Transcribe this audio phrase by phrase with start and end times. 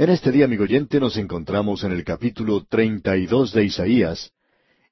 [0.00, 4.30] En este día, amigo oyente, nos encontramos en el capítulo treinta y dos de Isaías,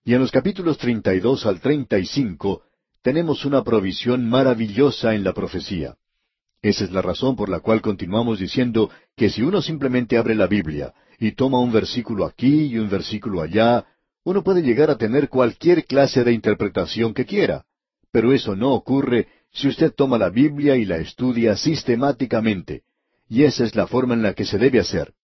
[0.05, 2.65] y en los capítulos treinta y dos al treinta y cinco
[3.03, 5.95] tenemos una provisión maravillosa en la profecía.
[6.61, 10.49] Esa es la razón por la cual continuamos diciendo que si uno simplemente abre la
[10.49, 13.87] Biblia y toma un versículo aquí y un versículo allá,
[14.25, 17.65] uno puede llegar a tener cualquier clase de interpretación que quiera.
[18.11, 22.83] Pero eso no ocurre si usted toma la Biblia y la estudia sistemáticamente.
[23.29, 25.15] Y esa es la forma en la que se debe hacer.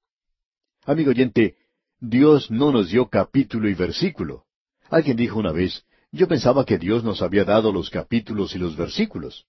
[0.84, 1.56] Amigo oyente,
[2.00, 4.44] Dios no nos dio capítulo y versículo.
[4.90, 8.76] Alguien dijo una vez, yo pensaba que Dios nos había dado los capítulos y los
[8.76, 9.46] versículos.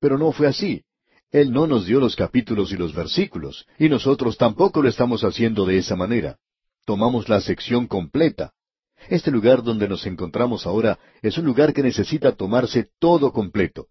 [0.00, 0.84] Pero no fue así.
[1.30, 5.66] Él no nos dio los capítulos y los versículos, y nosotros tampoco lo estamos haciendo
[5.66, 6.38] de esa manera.
[6.84, 8.52] Tomamos la sección completa.
[9.08, 13.88] Este lugar donde nos encontramos ahora es un lugar que necesita tomarse todo completo.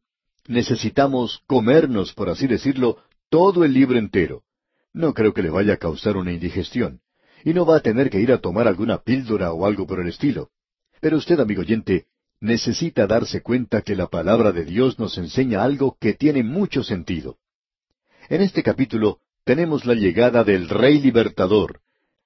[0.47, 2.97] Necesitamos comernos, por así decirlo,
[3.35, 4.43] todo el libro entero.
[4.93, 7.01] No creo que le vaya a causar una indigestión.
[7.43, 10.07] Y no va a tener que ir a tomar alguna píldora o algo por el
[10.07, 10.51] estilo.
[11.01, 12.05] Pero usted, amigo oyente,
[12.39, 17.35] necesita darse cuenta que la palabra de Dios nos enseña algo que tiene mucho sentido.
[18.29, 21.81] En este capítulo tenemos la llegada del Rey Libertador,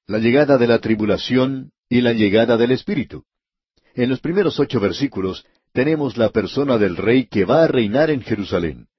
[0.05, 3.23] la llegada de la tribulación y la llegada del Espíritu.
[3.95, 5.43] En los primeros ocho versículos
[5.73, 8.89] tenemos la persona del Rey que va a reinar en Jerusalén.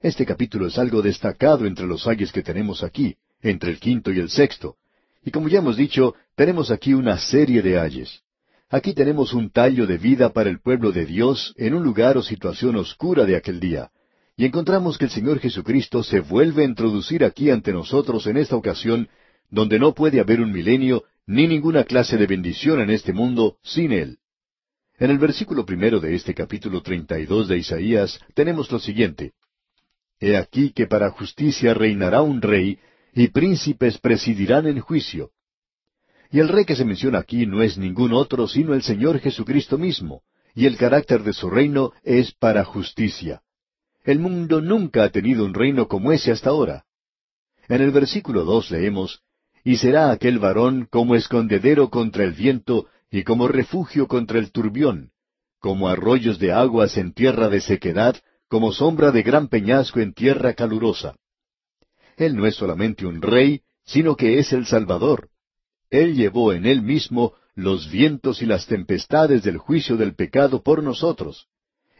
[0.00, 4.18] Este capítulo es algo destacado entre los ayes que tenemos aquí, entre el quinto y
[4.18, 4.76] el sexto.
[5.24, 8.20] Y como ya hemos dicho, tenemos aquí una serie de ayes.
[8.68, 12.22] Aquí tenemos un tallo de vida para el pueblo de Dios en un lugar o
[12.22, 13.90] situación oscura de aquel día.
[14.36, 18.54] Y encontramos que el Señor Jesucristo se vuelve a introducir aquí ante nosotros en esta
[18.54, 19.08] ocasión,
[19.50, 23.92] donde no puede haber un milenio ni ninguna clase de bendición en este mundo sin
[23.92, 24.18] Él.
[24.98, 29.32] En el versículo primero de este capítulo treinta y dos de Isaías tenemos lo siguiente.
[30.20, 32.78] He aquí que para justicia reinará un rey,
[33.14, 35.30] y príncipes presidirán en juicio.
[36.30, 39.78] Y el rey que se menciona aquí no es ningún otro sino el Señor Jesucristo
[39.78, 40.22] mismo,
[40.54, 43.42] y el carácter de su reino es para justicia.
[44.04, 46.84] El mundo nunca ha tenido un reino como ese hasta ahora.
[47.68, 49.22] En el versículo dos leemos,
[49.64, 55.10] Y será aquel varón como escondedero contra el viento y como refugio contra el turbión,
[55.58, 58.16] como arroyos de aguas en tierra de sequedad,
[58.48, 61.16] como sombra de gran peñasco en tierra calurosa.
[62.16, 65.28] Él no es solamente un rey, sino que es el Salvador.
[65.90, 70.82] Él llevó en Él mismo los vientos y las tempestades del juicio del pecado por
[70.82, 71.48] nosotros.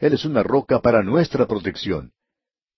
[0.00, 2.12] Él es una roca para nuestra protección.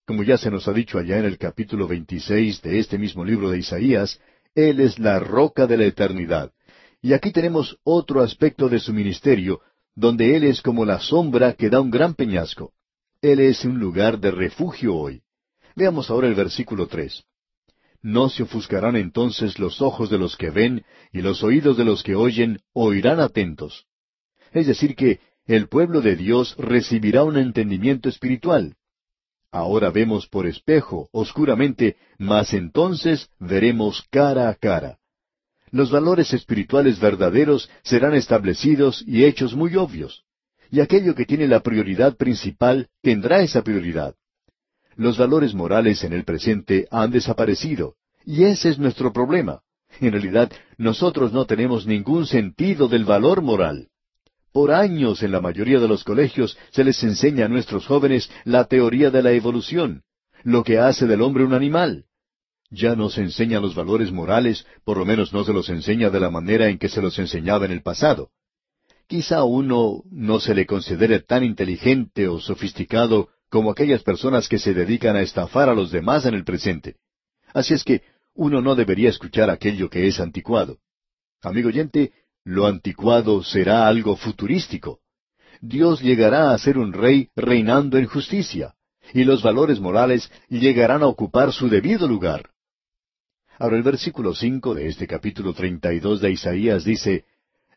[0.06, 3.50] Como ya se nos ha dicho allá en el capítulo 26 de este mismo libro
[3.50, 4.20] de Isaías,
[4.54, 6.52] Él es la roca de la eternidad.
[7.02, 9.60] Y aquí tenemos otro aspecto de su ministerio,
[9.94, 12.72] donde Él es como la sombra que da un gran peñasco.
[13.20, 15.22] Él es un lugar de refugio hoy.
[15.74, 17.24] Veamos ahora el versículo tres.
[18.00, 22.04] No se ofuscarán entonces los ojos de los que ven, y los oídos de los
[22.04, 23.86] que oyen oirán atentos.
[24.52, 28.76] Es decir, que el pueblo de Dios recibirá un entendimiento espiritual.
[29.50, 34.98] Ahora vemos por espejo, oscuramente, mas entonces veremos cara a cara.
[35.72, 40.24] Los valores espirituales verdaderos serán establecidos y hechos muy obvios.
[40.70, 44.14] Y aquello que tiene la prioridad principal tendrá esa prioridad.
[44.96, 49.60] Los valores morales en el presente han desaparecido, y ese es nuestro problema.
[50.00, 53.88] En realidad, nosotros no tenemos ningún sentido del valor moral.
[54.52, 58.64] Por años en la mayoría de los colegios se les enseña a nuestros jóvenes la
[58.64, 60.02] teoría de la evolución,
[60.42, 62.04] lo que hace del hombre un animal.
[62.70, 66.20] Ya no se enseñan los valores morales, por lo menos no se los enseña de
[66.20, 68.30] la manera en que se los enseñaba en el pasado.
[69.08, 74.74] Quizá uno no se le considere tan inteligente o sofisticado como aquellas personas que se
[74.74, 76.96] dedican a estafar a los demás en el presente.
[77.54, 78.02] Así es que
[78.34, 80.76] uno no debería escuchar aquello que es anticuado.
[81.40, 82.12] Amigo oyente,
[82.44, 85.00] lo anticuado será algo futurístico.
[85.62, 88.74] Dios llegará a ser un rey reinando en justicia,
[89.14, 92.50] y los valores morales llegarán a ocupar su debido lugar.
[93.58, 97.24] Ahora el versículo cinco de este capítulo treinta y dos de Isaías dice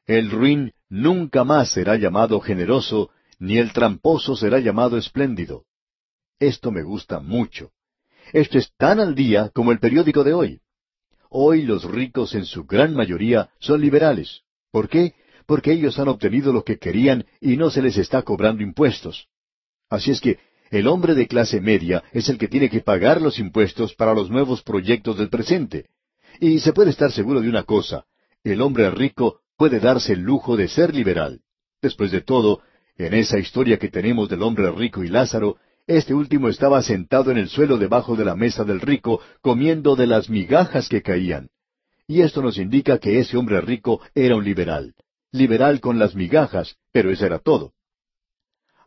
[0.06, 5.66] El ruin nunca más será llamado generoso, ni el tramposo será llamado espléndido.
[6.40, 7.72] Esto me gusta mucho.
[8.34, 10.62] Esto es tan al día como el periódico de hoy.
[11.30, 14.42] Hoy los ricos en su gran mayoría son liberales.
[14.72, 15.14] ¿Por qué?
[15.46, 19.28] Porque ellos han obtenido lo que querían y no se les está cobrando impuestos.
[19.90, 20.40] Así es que
[20.72, 24.30] el hombre de clase media es el que tiene que pagar los impuestos para los
[24.30, 25.90] nuevos proyectos del presente.
[26.40, 28.06] Y se puede estar seguro de una cosa,
[28.44, 31.42] el hombre rico puede darse el lujo de ser liberal.
[31.84, 32.62] Después de todo,
[32.98, 37.38] en esa historia que tenemos del hombre rico y Lázaro, este último estaba sentado en
[37.38, 41.50] el suelo debajo de la mesa del rico, comiendo de las migajas que caían.
[42.08, 44.96] Y esto nos indica que ese hombre rico era un liberal.
[45.32, 47.74] Liberal con las migajas, pero eso era todo.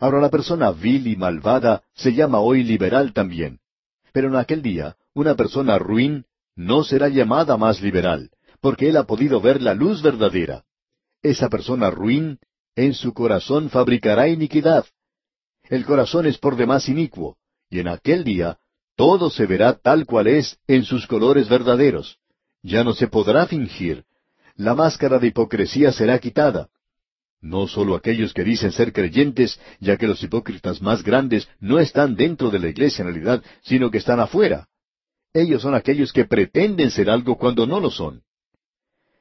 [0.00, 3.60] Ahora la persona vil y malvada se llama hoy liberal también.
[4.12, 6.24] Pero en aquel día, una persona ruin
[6.56, 8.32] no será llamada más liberal,
[8.64, 10.64] porque él ha podido ver la luz verdadera.
[11.22, 12.38] Esa persona ruin
[12.74, 14.86] en su corazón fabricará iniquidad.
[15.64, 17.36] El corazón es por demás inicuo,
[17.68, 18.56] y en aquel día
[18.96, 22.16] todo se verá tal cual es en sus colores verdaderos.
[22.62, 24.06] Ya no se podrá fingir.
[24.56, 26.70] La máscara de hipocresía será quitada.
[27.42, 32.16] No solo aquellos que dicen ser creyentes, ya que los hipócritas más grandes no están
[32.16, 34.68] dentro de la iglesia en realidad, sino que están afuera.
[35.34, 38.23] Ellos son aquellos que pretenden ser algo cuando no lo son.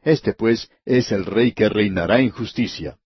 [0.04, 2.98] Este pues es el rey que reinará en justicia.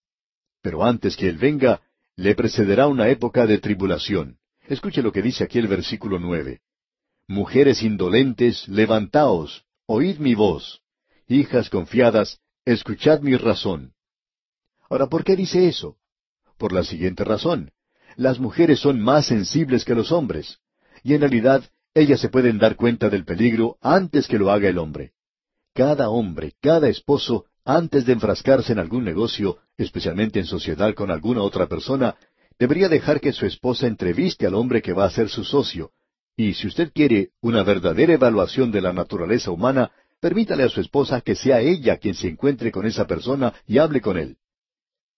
[0.62, 1.82] Pero antes que él venga,
[2.16, 4.38] le precederá una época de tribulación.
[4.68, 6.62] Escuche lo que dice aquí el versículo nueve.
[7.28, 10.82] Mujeres indolentes, levantaos, oíd mi voz.
[11.28, 13.94] Hijas confiadas, escuchad mi razón.
[14.90, 15.98] Ahora, ¿por qué dice eso?
[16.58, 17.72] Por la siguiente razón.
[18.16, 20.60] Las mujeres son más sensibles que los hombres,
[21.04, 21.64] y en realidad
[21.94, 25.14] ellas se pueden dar cuenta del peligro antes que lo haga el hombre.
[25.78, 31.44] Cada hombre, cada esposo, antes de enfrascarse en algún negocio, especialmente en sociedad con alguna
[31.44, 32.16] otra persona,
[32.58, 35.92] debería dejar que su esposa entreviste al hombre que va a ser su socio.
[36.36, 41.22] Y si usted quiere una verdadera evaluación de la naturaleza humana, permítale a su esposa
[41.22, 44.38] que sea ella quien se encuentre con esa persona y hable con él.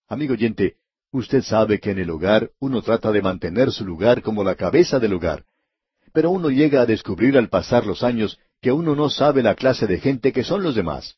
[0.09, 0.75] Amigo oyente,
[1.11, 4.99] usted sabe que en el hogar uno trata de mantener su lugar como la cabeza
[4.99, 5.45] del hogar.
[6.11, 9.87] Pero uno llega a descubrir al pasar los años que uno no sabe la clase
[9.87, 11.15] de gente que son los demás.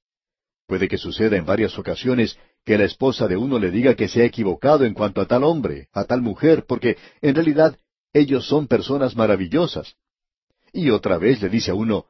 [0.68, 4.22] Puede que suceda en varias ocasiones que la esposa de uno le diga que se
[4.22, 7.78] ha equivocado en cuanto a tal hombre, a tal mujer, porque en realidad
[8.14, 9.96] ellos son personas maravillosas.
[10.72, 12.06] Y otra vez le dice a uno,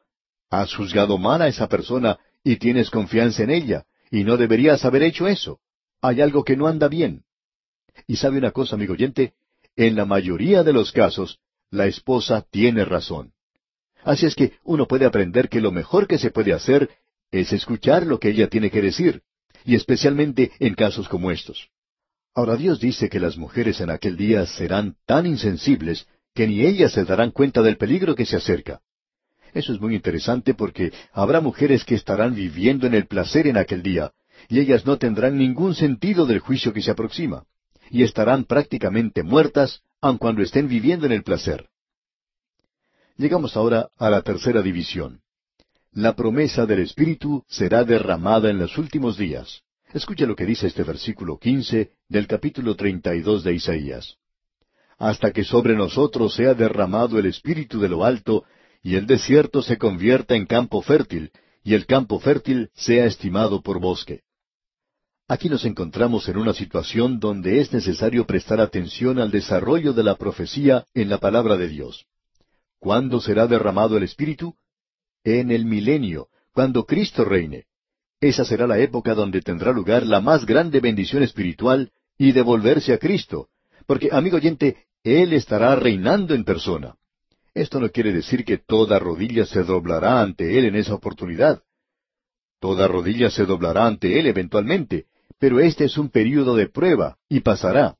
[0.49, 5.03] has juzgado mal a esa persona y tienes confianza en ella, y no deberías haber
[5.03, 5.59] hecho eso.
[6.01, 7.23] Hay algo que no anda bien.
[8.07, 9.33] Y sabe una cosa, amigo oyente,
[9.75, 11.39] en la mayoría de los casos,
[11.69, 13.31] la esposa tiene razón.
[14.03, 16.89] Así es que uno puede aprender que lo mejor que se puede hacer
[17.31, 19.21] es escuchar lo que ella tiene que decir,
[19.63, 21.69] y especialmente en casos como estos.
[22.33, 26.93] Ahora Dios dice que las mujeres en aquel día serán tan insensibles que ni ellas
[26.93, 28.81] se darán cuenta del peligro que se acerca.
[29.53, 33.83] Eso es muy interesante porque habrá mujeres que estarán viviendo en el placer en aquel
[33.83, 34.11] día,
[34.47, 37.43] y ellas no tendrán ningún sentido del juicio que se aproxima,
[37.89, 41.67] y estarán prácticamente muertas aun cuando estén viviendo en el placer.
[43.21, 45.21] Llegamos ahora a la tercera división.
[45.91, 49.61] La promesa del Espíritu será derramada en los últimos días.
[49.93, 54.15] Escuche lo que dice este versículo quince del capítulo treinta y dos de Isaías.
[54.97, 58.43] Hasta que sobre nosotros sea derramado el Espíritu de lo alto,
[58.81, 61.29] y el desierto se convierta en campo fértil,
[61.63, 64.21] y el campo fértil sea estimado por bosque.
[65.27, 70.15] Aquí nos encontramos en una situación donde es necesario prestar atención al desarrollo de la
[70.15, 72.07] profecía en la palabra de Dios.
[72.81, 74.55] ¿Cuándo será derramado el Espíritu?
[75.23, 77.65] En el milenio, cuando Cristo reine.
[78.19, 82.97] Esa será la época donde tendrá lugar la más grande bendición espiritual y devolverse a
[82.97, 83.49] Cristo,
[83.85, 86.95] porque, amigo oyente, Él estará reinando en persona.
[87.53, 91.61] Esto no quiere decir que toda rodilla se doblará ante Él en esa oportunidad.
[92.59, 95.05] Toda rodilla se doblará ante Él eventualmente,
[95.37, 97.97] pero este es un período de prueba, y pasará.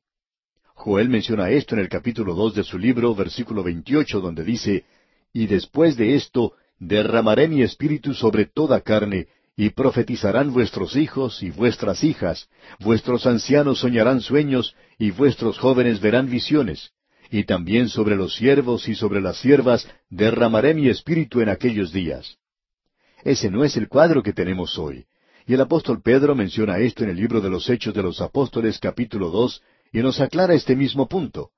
[0.84, 4.84] Joel menciona esto en el capítulo dos de su libro, versículo veintiocho, donde dice,
[5.32, 11.50] Y después de esto derramaré mi espíritu sobre toda carne, y profetizarán vuestros hijos y
[11.50, 12.48] vuestras hijas,
[12.80, 16.90] vuestros ancianos soñarán sueños, y vuestros jóvenes verán visiones,
[17.30, 22.38] y también sobre los siervos y sobre las siervas derramaré mi espíritu en aquellos días.
[23.22, 25.04] Ese no es el cuadro que tenemos hoy.
[25.46, 28.80] Y el apóstol Pedro menciona esto en el libro de los Hechos de los Apóstoles
[28.80, 29.62] capítulo dos,
[29.92, 31.50] y nos aclara este mismo punto.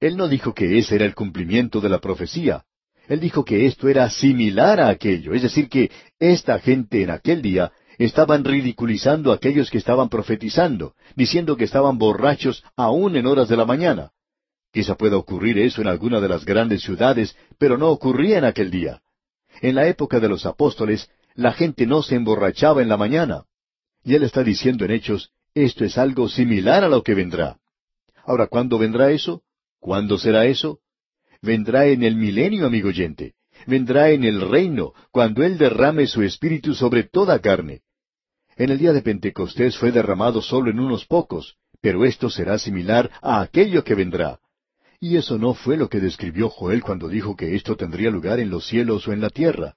[0.00, 2.64] Él no dijo que ese era el cumplimiento de la profecía.
[3.06, 7.42] Él dijo que esto era similar a aquello, es decir, que esta gente en aquel
[7.42, 13.48] día estaban ridiculizando a aquellos que estaban profetizando, diciendo que estaban borrachos aún en horas
[13.48, 14.12] de la mañana.
[14.72, 18.70] Quizá pueda ocurrir eso en alguna de las grandes ciudades, pero no ocurría en aquel
[18.70, 19.02] día.
[19.60, 23.44] En la época de los apóstoles, la gente no se emborrachaba en la mañana.
[24.02, 27.59] Y él está diciendo en Hechos, esto es algo similar a lo que vendrá.
[28.30, 29.42] Ahora, ¿cuándo vendrá eso?
[29.80, 30.78] ¿Cuándo será eso?
[31.42, 33.34] Vendrá en el milenio, amigo oyente.
[33.66, 37.80] Vendrá en el reino, cuando Él derrame su espíritu sobre toda carne.
[38.56, 43.10] En el día de Pentecostés fue derramado solo en unos pocos, pero esto será similar
[43.20, 44.38] a aquello que vendrá.
[45.00, 48.48] Y eso no fue lo que describió Joel cuando dijo que esto tendría lugar en
[48.48, 49.74] los cielos o en la tierra.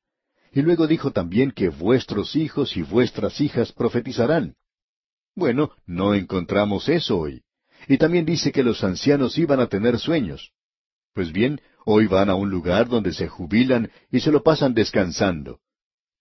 [0.52, 4.54] Y luego dijo también que vuestros hijos y vuestras hijas profetizarán.
[5.34, 7.43] Bueno, no encontramos eso hoy.
[7.88, 10.52] Y también dice que los ancianos iban a tener sueños.
[11.14, 15.60] Pues bien, hoy van a un lugar donde se jubilan y se lo pasan descansando.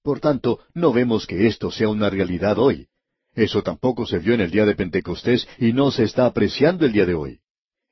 [0.03, 2.89] Por tanto, no vemos que esto sea una realidad hoy.
[3.35, 6.93] Eso tampoco se vio en el día de Pentecostés y no se está apreciando el
[6.93, 7.41] día de hoy.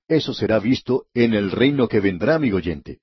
[0.09, 2.99] Eso será visto en el reino que vendrá, amigo oyente.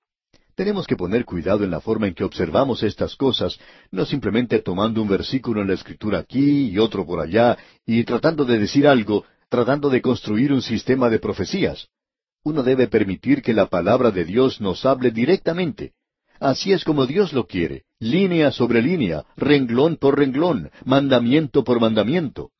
[0.53, 3.59] Tenemos que poner cuidado en la forma en que observamos estas cosas,
[3.91, 8.43] no simplemente tomando un versículo en la Escritura aquí y otro por allá, y tratando
[8.43, 11.88] de decir algo, tratando de construir un sistema de profecías.
[12.44, 15.94] Uno debe permitir que la palabra de Dios nos hable directamente.
[16.39, 22.51] Así es como Dios lo quiere, línea sobre línea, renglón por renglón, mandamiento por mandamiento.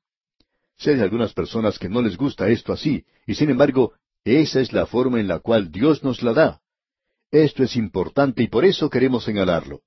[0.78, 4.74] Sé de algunas personas que no les gusta esto así, y sin embargo, esa es
[4.74, 6.62] la forma en la cual Dios nos la da.
[7.32, 9.82] Esto es importante y por eso queremos señalarlo.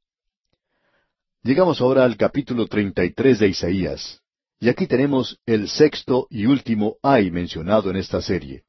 [1.43, 4.21] Llegamos ahora al capítulo 33 de Isaías,
[4.61, 8.65] y aquí tenemos el sexto y último ay mencionado en esta serie.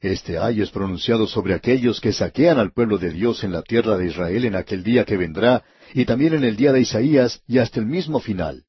[0.00, 3.98] Este ay es pronunciado sobre aquellos que saquean al pueblo de Dios en la tierra
[3.98, 7.58] de Israel en aquel día que vendrá, y también en el día de Isaías y
[7.58, 8.64] hasta el mismo final.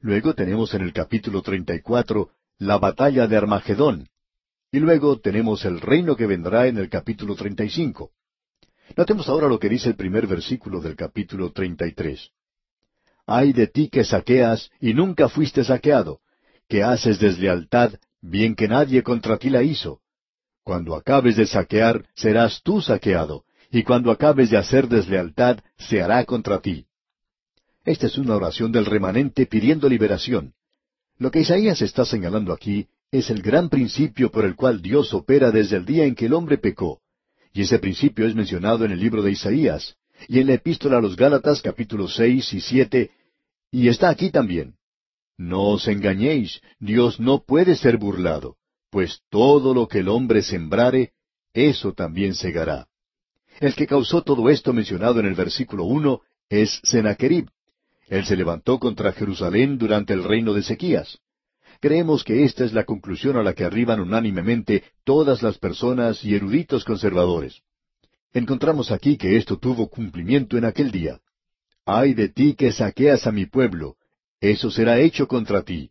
[0.00, 4.08] Luego tenemos en el capítulo 34 la batalla de Armagedón,
[4.72, 8.10] y luego tenemos el reino que vendrá en el capítulo 35.
[8.96, 12.30] Notemos ahora lo que dice el primer versículo del capítulo 33.
[13.30, 16.20] Ay de ti que saqueas y nunca fuiste saqueado,
[16.66, 17.92] que haces deslealtad,
[18.22, 20.00] bien que nadie contra ti la hizo.
[20.64, 26.24] Cuando acabes de saquear, serás tú saqueado, y cuando acabes de hacer deslealtad, se hará
[26.24, 26.86] contra ti.
[27.84, 30.54] Esta es una oración del remanente pidiendo liberación.
[31.18, 35.50] Lo que Isaías está señalando aquí es el gran principio por el cual Dios opera
[35.50, 37.02] desde el día en que el hombre pecó.
[37.52, 39.96] Y ese principio es mencionado en el libro de Isaías,
[40.28, 43.10] y en la epístola a los Gálatas capítulos seis y siete,
[43.70, 44.74] y está aquí también.
[45.36, 48.56] No os engañéis, Dios no puede ser burlado,
[48.90, 51.12] pues todo lo que el hombre sembrare,
[51.52, 52.88] eso también segará.
[53.60, 57.48] El que causó todo esto mencionado en el versículo uno es Sennacherib.
[58.08, 61.18] Él se levantó contra Jerusalén durante el reino de Ezequías.
[61.80, 66.34] Creemos que esta es la conclusión a la que arriban unánimemente todas las personas y
[66.34, 67.62] eruditos conservadores.
[68.32, 71.20] Encontramos aquí que esto tuvo cumplimiento en aquel día.
[71.90, 73.96] Ay de ti que saqueas a mi pueblo,
[74.40, 75.90] eso será hecho contra ti.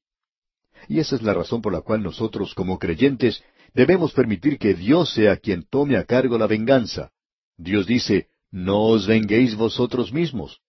[0.87, 5.13] Y esa es la razón por la cual nosotros, como creyentes, debemos permitir que Dios
[5.13, 7.11] sea quien tome a cargo la venganza.
[7.57, 10.61] Dios dice, No os venguéis vosotros mismos.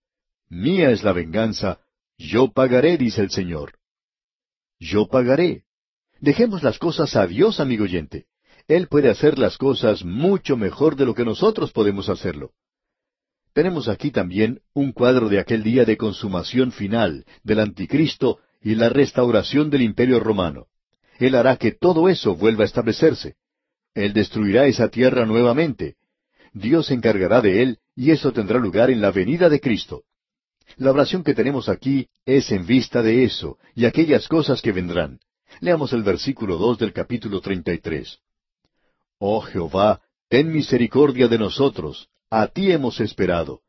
[0.49, 1.81] Mía es la venganza,
[2.17, 3.79] yo pagaré, dice el Señor
[4.81, 5.65] yo pagaré.
[6.21, 8.27] Dejemos las cosas a Dios, amigo oyente.
[8.67, 12.53] Él puede hacer las cosas mucho mejor de lo que nosotros podemos hacerlo.
[13.53, 18.89] Tenemos aquí también un cuadro de aquel día de consumación final, del anticristo y la
[18.89, 20.67] restauración del imperio romano.
[21.19, 23.35] Él hará que todo eso vuelva a establecerse.
[23.95, 25.97] Él destruirá esa tierra nuevamente.
[26.53, 30.03] Dios se encargará de él y eso tendrá lugar en la venida de Cristo.
[30.77, 35.19] La oración que tenemos aquí es en vista de eso y aquellas cosas que vendrán.
[35.61, 38.19] Leamos el versículo dos del capítulo treinta y tres.
[39.19, 43.61] Oh Jehová, ten misericordia de nosotros, a ti hemos esperado.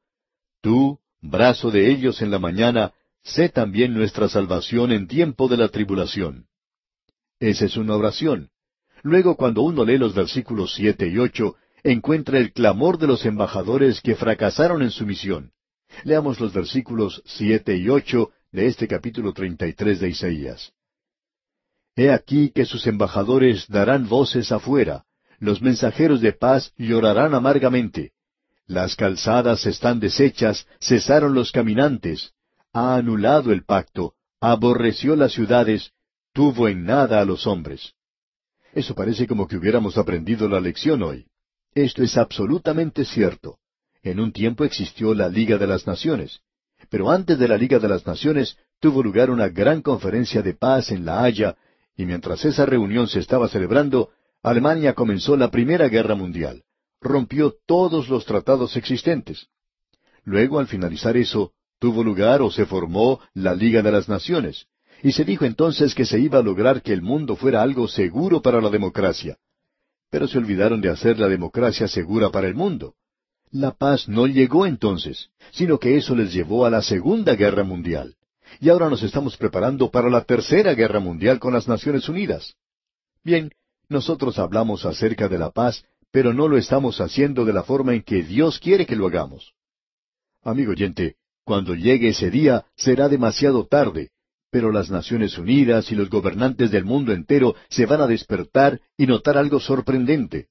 [0.62, 5.70] Tú, brazo de ellos en la mañana, sé también nuestra salvación en tiempo de la
[5.70, 6.48] tribulación.
[7.40, 8.50] Esa es una oración.
[9.02, 14.02] Luego, cuando uno lee los versículos siete y ocho, encuentra el clamor de los embajadores
[14.02, 15.52] que fracasaron en su misión.
[16.04, 20.74] Leamos los versículos siete y ocho de este capítulo treinta y tres de Isaías.
[21.96, 25.06] He aquí que sus embajadores darán voces afuera,
[25.40, 28.12] los mensajeros de paz llorarán amargamente.
[28.70, 32.34] Las calzadas están deshechas, cesaron los caminantes,
[32.72, 35.92] ha anulado el pacto, aborreció las ciudades,
[36.34, 37.94] tuvo en nada a los hombres.
[38.72, 41.26] Eso parece como que hubiéramos aprendido la lección hoy.
[41.74, 43.58] Esto es absolutamente cierto.
[44.04, 46.42] En un tiempo existió la Liga de las Naciones,
[46.92, 50.92] pero antes de la Liga de las Naciones tuvo lugar una gran conferencia de paz
[50.92, 51.58] en La Haya,
[51.98, 54.12] y mientras esa reunión se estaba celebrando,
[54.44, 56.62] Alemania comenzó la Primera Guerra Mundial.
[57.02, 59.48] Rompió todos los tratados existentes.
[60.24, 64.68] Luego, al finalizar eso, tuvo lugar o se formó la Liga de las Naciones,
[65.02, 68.42] y se dijo entonces que se iba a lograr que el mundo fuera algo seguro
[68.42, 69.38] para la democracia.
[70.10, 72.96] Pero se olvidaron de hacer la democracia segura para el mundo.
[73.52, 78.16] La paz no llegó entonces, sino que eso les llevó a la Segunda Guerra Mundial.
[78.60, 82.56] Y ahora nos estamos preparando para la Tercera Guerra Mundial con las Naciones Unidas.
[83.24, 83.52] Bien,
[83.88, 88.02] nosotros hablamos acerca de la paz, pero no lo estamos haciendo de la forma en
[88.04, 89.54] que Dios quiere que lo hagamos.
[90.44, 91.16] Amigo oyente,
[91.50, 94.12] Cuando llegue ese día será demasiado tarde,
[94.52, 99.08] pero las Naciones Unidas y los gobernantes del mundo entero se van a despertar y
[99.08, 100.48] notar algo sorprendente.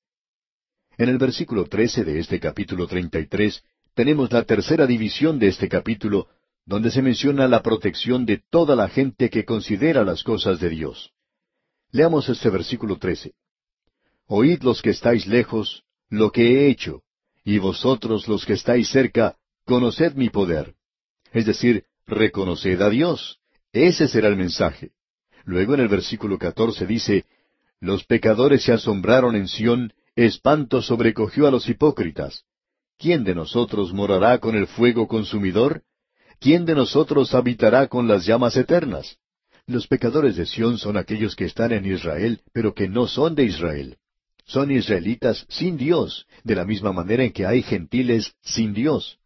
[0.97, 3.62] En el versículo trece de este capítulo treinta y tres
[3.95, 6.27] tenemos la tercera división de este capítulo,
[6.67, 11.12] donde se menciona la protección de toda la gente que considera las cosas de Dios.
[11.93, 13.35] Leamos este versículo trece.
[14.29, 17.03] Oíd los que estáis lejos, lo que he hecho,
[17.45, 20.75] y vosotros los que estáis cerca, conoced mi poder.
[21.33, 23.39] Es decir, reconoced a Dios.
[23.73, 24.91] Ese será el mensaje.
[25.45, 27.25] Luego en el versículo catorce dice,
[27.81, 32.45] Los pecadores se asombraron en Sión, espanto sobrecogió a los hipócritas.
[32.99, 35.85] ¿Quién de nosotros morará con el fuego consumidor?
[36.39, 39.17] ¿Quién de nosotros habitará con las llamas eternas?
[39.67, 43.45] Los pecadores de Sión son aquellos que están en Israel, pero que no son de
[43.45, 43.97] Israel.
[44.49, 49.19] Son israelitas sin Dios, de la misma manera en que hay gentiles sin Dios.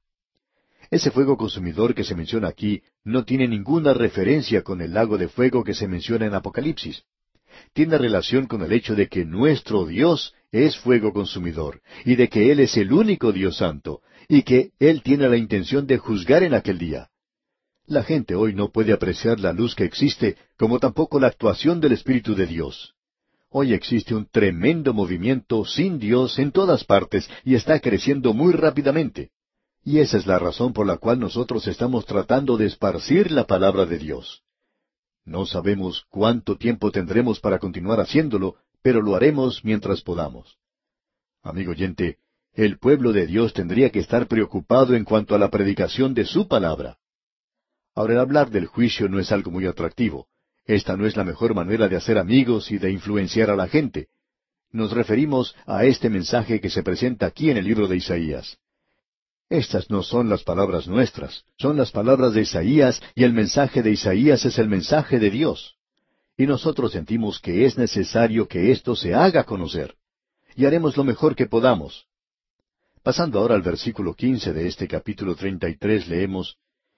[0.91, 5.29] Ese fuego consumidor que se menciona aquí no tiene ninguna referencia con el lago de
[5.29, 7.05] fuego que se menciona en Apocalipsis.
[7.73, 12.51] Tiene relación con el hecho de que nuestro Dios es fuego consumidor, y de que
[12.51, 16.53] Él es el único Dios santo, y que Él tiene la intención de juzgar en
[16.53, 17.11] aquel día.
[17.87, 21.93] La gente hoy no puede apreciar la luz que existe, como tampoco la actuación del
[21.93, 22.95] Espíritu de Dios.
[23.55, 29.31] Hoy existe un tremendo movimiento sin Dios en todas partes y está creciendo muy rápidamente.
[29.85, 33.85] Y esa es la razón por la cual nosotros estamos tratando de esparcir la palabra
[33.85, 34.43] de Dios.
[35.27, 40.57] No sabemos cuánto tiempo tendremos para continuar haciéndolo, pero lo haremos mientras podamos.
[41.43, 42.17] Amigo oyente,
[42.55, 46.49] el pueblo de Dios tendría que estar preocupado en cuanto a la predicación de su
[46.49, 46.97] palabra.
[47.95, 50.27] Ahora, el hablar del juicio no es algo muy atractivo.
[50.67, 54.09] Esta no es la mejor manera de hacer amigos y de influenciar a la gente.
[54.71, 58.59] Nos referimos a este mensaje que se presenta aquí en el libro de Isaías.
[59.51, 63.91] Estas no son las palabras nuestras, son las palabras de Isaías y el mensaje de
[63.91, 65.77] Isaías es el mensaje de Dios.
[66.39, 69.95] Y nosotros sentimos que es necesario que esto se haga conocer.
[70.57, 72.07] Y haremos lo mejor que podamos.
[73.03, 76.57] Pasando ahora al versículo quince de este capítulo treinta y tres leemos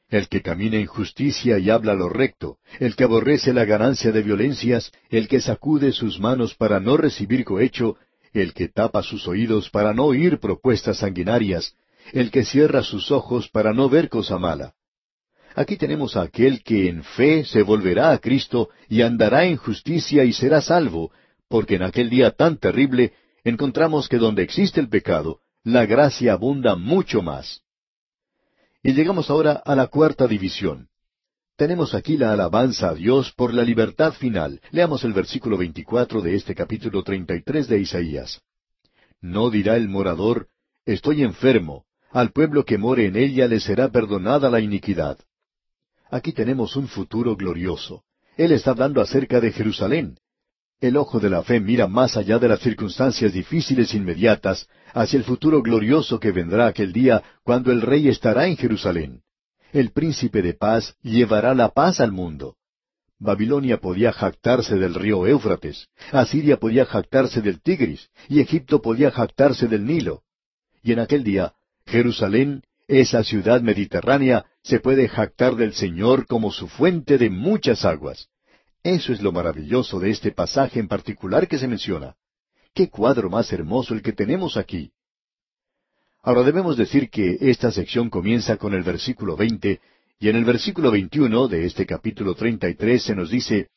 [0.08, 4.22] El que camina en justicia y habla lo recto, el que aborrece la ganancia de
[4.22, 7.96] violencias, el que sacude sus manos para no recibir cohecho,
[8.32, 11.74] el que tapa sus oídos para no oír propuestas sanguinarias,
[12.12, 14.74] el que cierra sus ojos para no ver cosa mala.
[15.54, 20.24] Aquí tenemos a aquel que en fe se volverá a Cristo y andará en justicia
[20.24, 21.12] y será salvo,
[21.48, 23.12] porque en aquel día tan terrible
[23.44, 27.63] encontramos que donde existe el pecado, la gracia abunda mucho más.
[28.86, 30.88] Y llegamos ahora a la cuarta división.
[31.56, 34.60] Tenemos aquí la alabanza a Dios por la libertad final.
[34.72, 38.42] Leamos el versículo 24 de este capítulo 33 de Isaías.
[39.22, 40.48] No dirá el morador,
[40.84, 45.18] estoy enfermo, al pueblo que more en ella le será perdonada la iniquidad.
[46.10, 48.04] Aquí tenemos un futuro glorioso.
[48.36, 50.18] Él está hablando acerca de Jerusalén.
[50.84, 55.24] El ojo de la fe mira más allá de las circunstancias difíciles inmediatas, hacia el
[55.24, 59.22] futuro glorioso que vendrá aquel día cuando el rey estará en Jerusalén.
[59.72, 62.56] El príncipe de paz llevará la paz al mundo.
[63.18, 69.68] Babilonia podía jactarse del río Éufrates, Asiria podía jactarse del Tigris, y Egipto podía jactarse
[69.68, 70.20] del Nilo.
[70.82, 71.54] Y en aquel día
[71.86, 78.28] Jerusalén, esa ciudad mediterránea, se puede jactar del Señor como su fuente de muchas aguas.
[78.84, 82.16] Eso es lo maravilloso de este pasaje en particular que se menciona.
[82.74, 84.92] ¡Qué cuadro más hermoso el que tenemos aquí!
[86.22, 89.80] Ahora debemos decir que esta sección comienza con el versículo veinte,
[90.18, 93.68] y en el versículo veintiuno de este capítulo treinta y tres se nos dice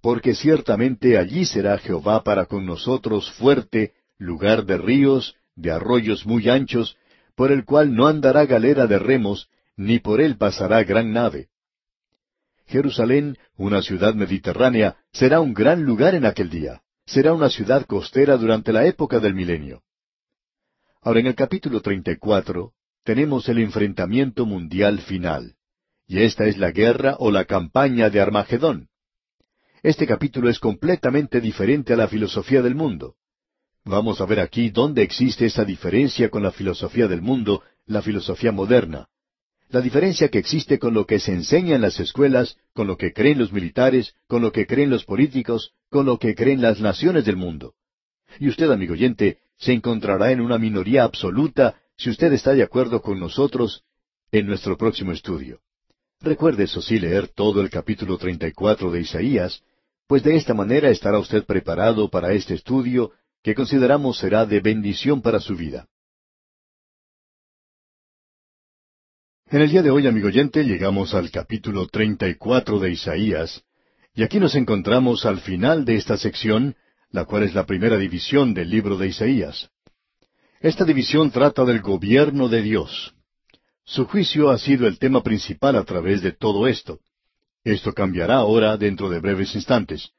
[0.00, 6.48] Porque ciertamente allí será Jehová para con nosotros fuerte, lugar de ríos, de arroyos muy
[6.48, 6.96] anchos,
[7.36, 11.50] por el cual no andará galera de remos, ni por él pasará gran nave.
[12.66, 16.82] Jerusalén, una ciudad mediterránea, será un gran lugar en aquel día.
[17.06, 19.82] Será una ciudad costera durante la época del milenio.
[21.02, 22.72] Ahora en el capítulo 34
[23.04, 25.56] tenemos el enfrentamiento mundial final.
[26.06, 28.88] Y esta es la guerra o la campaña de Armagedón.
[29.82, 33.16] Este capítulo es completamente diferente a la filosofía del mundo.
[33.84, 38.50] Vamos a ver aquí dónde existe esa diferencia con la filosofía del mundo, la filosofía
[38.50, 39.08] moderna.
[39.74, 43.12] La diferencia que existe con lo que se enseña en las escuelas, con lo que
[43.12, 47.24] creen los militares, con lo que creen los políticos, con lo que creen las naciones
[47.24, 47.74] del mundo.
[48.38, 53.02] Y usted, amigo oyente, se encontrará en una minoría absoluta si usted está de acuerdo
[53.02, 53.82] con nosotros
[54.30, 55.58] en nuestro próximo estudio.
[56.20, 59.64] Recuerde eso sí leer todo el capítulo 34 de Isaías,
[60.06, 63.10] pues de esta manera estará usted preparado para este estudio
[63.42, 65.88] que consideramos será de bendición para su vida.
[69.50, 73.62] En el día de hoy, amigo oyente, llegamos al capítulo treinta y cuatro de Isaías,
[74.14, 76.76] y aquí nos encontramos al final de esta sección,
[77.10, 79.68] la cual es la primera división del libro de Isaías.
[80.60, 83.14] Esta división trata del gobierno de Dios.
[83.84, 87.00] Su juicio ha sido el tema principal a través de todo esto.
[87.64, 90.10] Esto cambiará ahora dentro de breves instantes.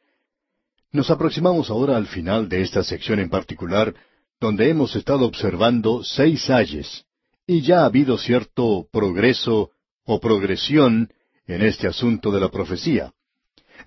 [0.92, 3.96] Nos aproximamos ahora al final de esta sección en particular,
[4.40, 7.06] donde hemos estado observando seis ayes,
[7.48, 9.72] y ya ha habido cierto progreso
[10.06, 11.10] o progresión
[11.48, 13.14] en este asunto de la profecía.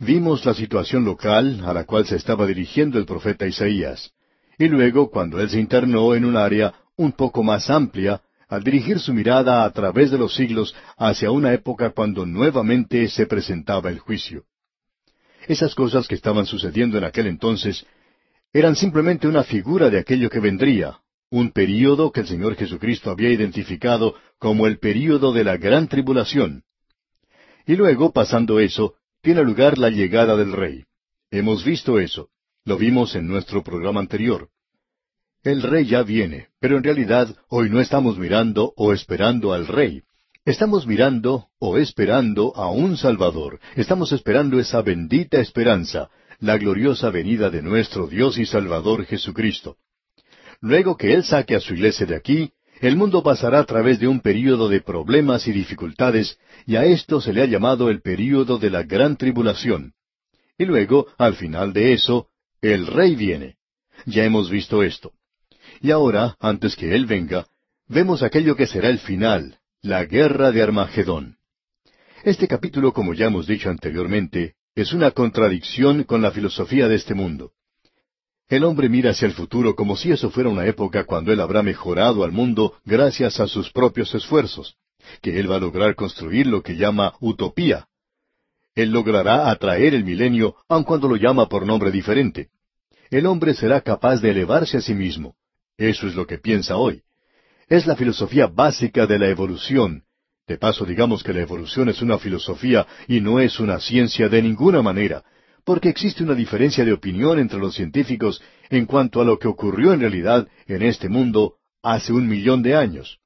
[0.01, 4.13] Vimos la situación local a la cual se estaba dirigiendo el profeta Isaías,
[4.59, 8.99] y luego cuando él se internó en un área un poco más amplia, al dirigir
[8.99, 13.99] su mirada a través de los siglos hacia una época cuando nuevamente se presentaba el
[13.99, 14.45] juicio.
[15.47, 17.85] Esas cosas que estaban sucediendo en aquel entonces
[18.53, 20.99] eran simplemente una figura de aquello que vendría,
[21.31, 26.63] un período que el Señor Jesucristo había identificado como el período de la gran tribulación.
[27.67, 30.85] Y luego, pasando eso, tiene lugar la llegada del Rey.
[31.31, 32.31] Hemos visto eso.
[32.65, 34.49] Lo vimos en nuestro programa anterior.
[35.43, 40.03] El Rey ya viene, pero en realidad hoy no estamos mirando o esperando al Rey.
[40.45, 43.61] Estamos mirando o esperando a un Salvador.
[43.77, 46.09] Estamos esperando esa bendita esperanza,
[46.41, 49.77] la gloriosa venida de nuestro Dios y Salvador Jesucristo.
[50.61, 54.09] Luego que Él saque a su iglesia de aquí, el mundo pasará a través de
[54.09, 58.59] un período de problemas y dificultades, y a esto se le ha llamado el período
[58.59, 59.95] de la gran tribulación.
[60.57, 62.29] Y luego, al final de eso,
[62.61, 63.57] el rey viene.
[64.07, 65.13] Ya hemos visto esto.
[65.81, 67.47] Y ahora, antes que Él venga,
[67.89, 71.37] vemos aquello que será el final, la guerra de Armagedón.
[72.25, 77.15] Este capítulo, como ya hemos dicho anteriormente, es una contradicción con la filosofía de este
[77.15, 77.53] mundo.
[78.49, 81.63] El hombre mira hacia el futuro como si eso fuera una época cuando él habrá
[81.63, 84.77] mejorado al mundo gracias a sus propios esfuerzos,
[85.21, 87.87] que él va a lograr construir lo que llama utopía.
[88.75, 92.49] Él logrará atraer el milenio, aun cuando lo llama por nombre diferente.
[93.11, 95.35] El hombre será capaz de elevarse a sí mismo.
[95.77, 97.03] Eso es lo que piensa hoy.
[97.69, 100.05] Es la filosofía básica de la evolución.
[100.47, 104.41] De paso, digamos que la evolución es una filosofía y no es una ciencia de
[104.41, 105.23] ninguna manera,
[105.69, 109.93] porque existe una diferencia de opinión entre los científicos en cuanto a lo que ocurrió
[109.93, 113.19] en realidad en este mundo hace un millón de años.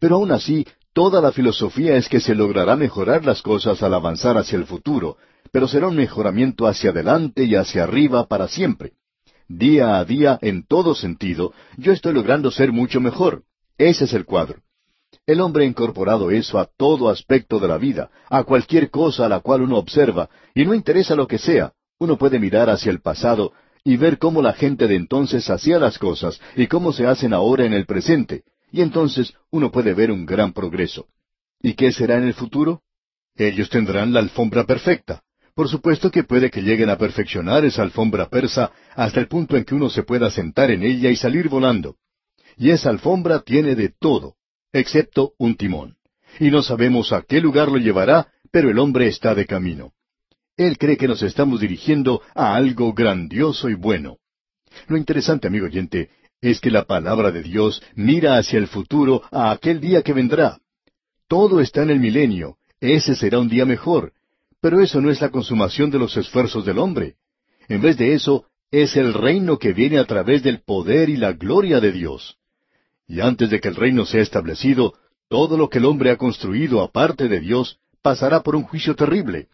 [0.00, 4.36] Pero aún así, toda la filosofía es que se logrará mejorar las cosas al avanzar
[4.36, 5.18] hacia el futuro,
[5.52, 8.94] pero será un mejoramiento hacia adelante y hacia arriba para siempre.
[9.46, 13.44] Día a día, en todo sentido, yo estoy logrando ser mucho mejor.
[13.76, 14.62] Ese es el cuadro.
[15.28, 19.28] El hombre ha incorporado eso a todo aspecto de la vida, a cualquier cosa a
[19.28, 23.02] la cual uno observa, y no interesa lo que sea, uno puede mirar hacia el
[23.02, 23.52] pasado
[23.84, 27.66] y ver cómo la gente de entonces hacía las cosas y cómo se hacen ahora
[27.66, 31.08] en el presente, y entonces uno puede ver un gran progreso.
[31.60, 32.80] ¿Y qué será en el futuro?
[33.36, 35.24] Ellos tendrán la alfombra perfecta.
[35.54, 39.64] Por supuesto que puede que lleguen a perfeccionar esa alfombra persa hasta el punto en
[39.64, 41.96] que uno se pueda sentar en ella y salir volando.
[42.56, 44.37] Y esa alfombra tiene de todo
[44.72, 45.96] excepto un timón.
[46.40, 49.92] Y no sabemos a qué lugar lo llevará, pero el hombre está de camino.
[50.56, 54.18] Él cree que nos estamos dirigiendo a algo grandioso y bueno.
[54.88, 59.50] Lo interesante, amigo oyente, es que la palabra de Dios mira hacia el futuro, a
[59.50, 60.58] aquel día que vendrá.
[61.28, 64.12] Todo está en el milenio, ese será un día mejor,
[64.60, 67.16] pero eso no es la consumación de los esfuerzos del hombre.
[67.68, 71.32] En vez de eso, es el reino que viene a través del poder y la
[71.32, 72.37] gloria de Dios.
[73.08, 74.92] Y antes de que el reino sea establecido,
[75.28, 79.48] todo lo que el hombre ha construido aparte de Dios pasará por un juicio terrible.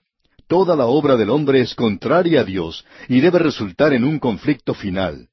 [0.48, 4.74] Toda la obra del hombre es contraria a Dios y debe resultar en un conflicto
[4.74, 5.28] final.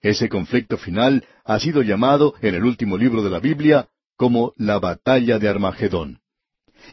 [0.00, 4.78] Ese conflicto final ha sido llamado en el último libro de la Biblia como la
[4.78, 6.20] batalla de Armagedón.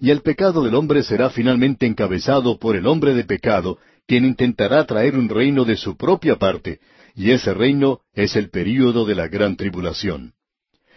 [0.02, 4.86] Y el pecado del hombre será finalmente encabezado por el hombre de pecado, quien intentará
[4.86, 6.80] traer un reino de su propia parte,
[7.16, 10.35] y ese reino es el período de la gran tribulación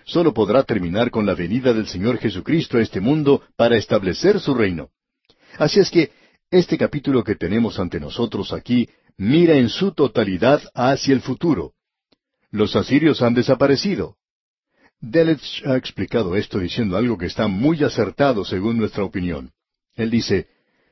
[0.09, 4.55] solo podrá terminar con la venida del Señor Jesucristo a este mundo para establecer su
[4.55, 4.89] reino.
[5.59, 6.11] Así es que
[6.51, 11.73] este capítulo que tenemos ante nosotros aquí mira en su totalidad hacia el futuro.
[12.51, 14.17] Los asirios han desaparecido.
[15.01, 19.53] Delitzsch ha explicado esto diciendo algo que está muy acertado según nuestra opinión.
[19.95, 20.49] Él dice,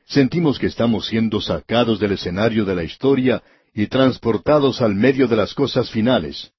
[0.07, 5.37] sentimos que estamos siendo sacados del escenario de la historia y transportados al medio de
[5.37, 6.53] las cosas finales.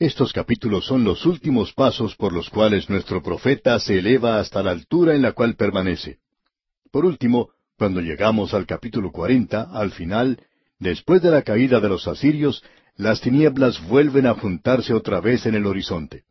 [0.00, 4.70] Estos capítulos son los últimos pasos por los cuales nuestro profeta se eleva hasta la
[4.70, 6.18] altura en la cual permanece.
[6.92, 10.40] Por último, cuando llegamos al capítulo cuarenta, al final,
[10.78, 12.62] después de la caída de los asirios,
[12.94, 16.22] las tinieblas vuelven a juntarse otra vez en el horizonte.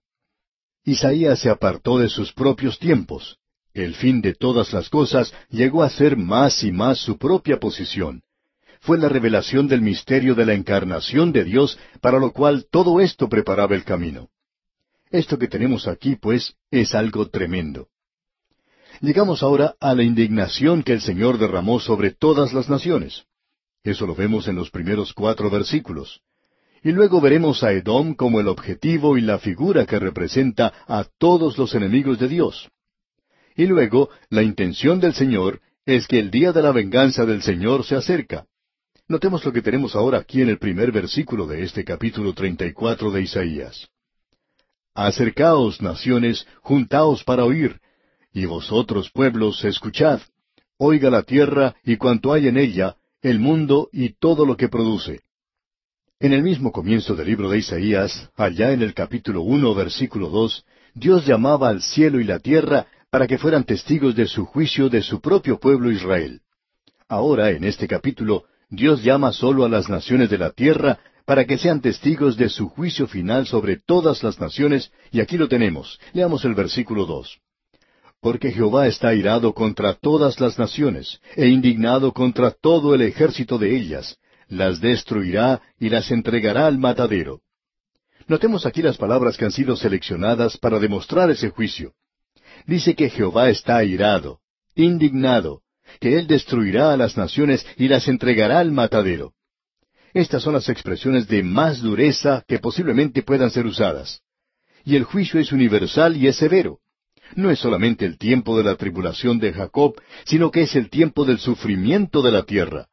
[0.86, 3.38] Isaías se apartó de sus propios tiempos.
[3.74, 8.22] El fin de todas las cosas llegó a ser más y más su propia posición.
[8.82, 13.28] Fue la revelación del misterio de la encarnación de Dios, para lo cual todo esto
[13.28, 14.30] preparaba el camino.
[15.10, 17.88] Esto que tenemos aquí, pues, es algo tremendo.
[19.02, 23.26] Llegamos ahora a la indignación que el Señor derramó sobre todas las naciones.
[23.84, 26.22] Eso lo vemos en los primeros cuatro versículos.
[26.84, 31.58] Y luego veremos a Edom como el objetivo y la figura que representa a todos
[31.58, 32.70] los enemigos de Dios.
[33.56, 37.84] Y luego, la intención del Señor es que el día de la venganza del Señor
[37.86, 38.46] se acerca.
[39.10, 43.22] Notemos lo que tenemos ahora aquí en el primer versículo de este capítulo 34 de
[43.22, 43.88] Isaías.
[44.94, 47.80] Acercaos, naciones, juntaos para oír,
[48.34, 50.20] y vosotros, pueblos, escuchad.
[50.78, 55.22] Oiga la tierra y cuanto hay en ella, el mundo y todo lo que produce.
[56.20, 60.66] En el mismo comienzo del libro de Isaías, allá en el capítulo uno, versículo dos,
[60.94, 65.02] Dios llamaba al cielo y la tierra para que fueran testigos de su juicio de
[65.02, 66.42] su propio pueblo Israel.
[67.08, 71.58] Ahora, en este capítulo, Dios llama solo a las naciones de la tierra para que
[71.58, 76.00] sean testigos de su juicio final sobre todas las naciones, y aquí lo tenemos.
[76.14, 77.40] Leamos el versículo dos.
[78.22, 83.76] Porque Jehová está irado contra todas las naciones, e indignado contra todo el ejército de
[83.76, 87.42] ellas, las destruirá y las entregará al matadero.
[88.28, 91.94] Notemos aquí las palabras que han sido seleccionadas para demostrar ese juicio
[92.66, 94.40] dice que Jehová está airado,
[94.76, 95.62] indignado,
[96.00, 99.34] que Él destruirá a las naciones y las entregará al matadero.
[100.14, 104.22] Estas son las expresiones de más dureza que posiblemente puedan ser usadas.
[104.84, 106.80] Y el juicio es universal y es severo.
[107.36, 109.96] No es solamente el tiempo de la tribulación de Jacob,
[110.26, 112.88] sino que es el tiempo del sufrimiento de la tierra.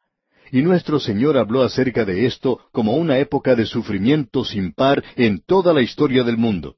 [0.51, 5.41] Y nuestro Señor habló acerca de esto como una época de sufrimiento sin par en
[5.45, 6.75] toda la historia del mundo.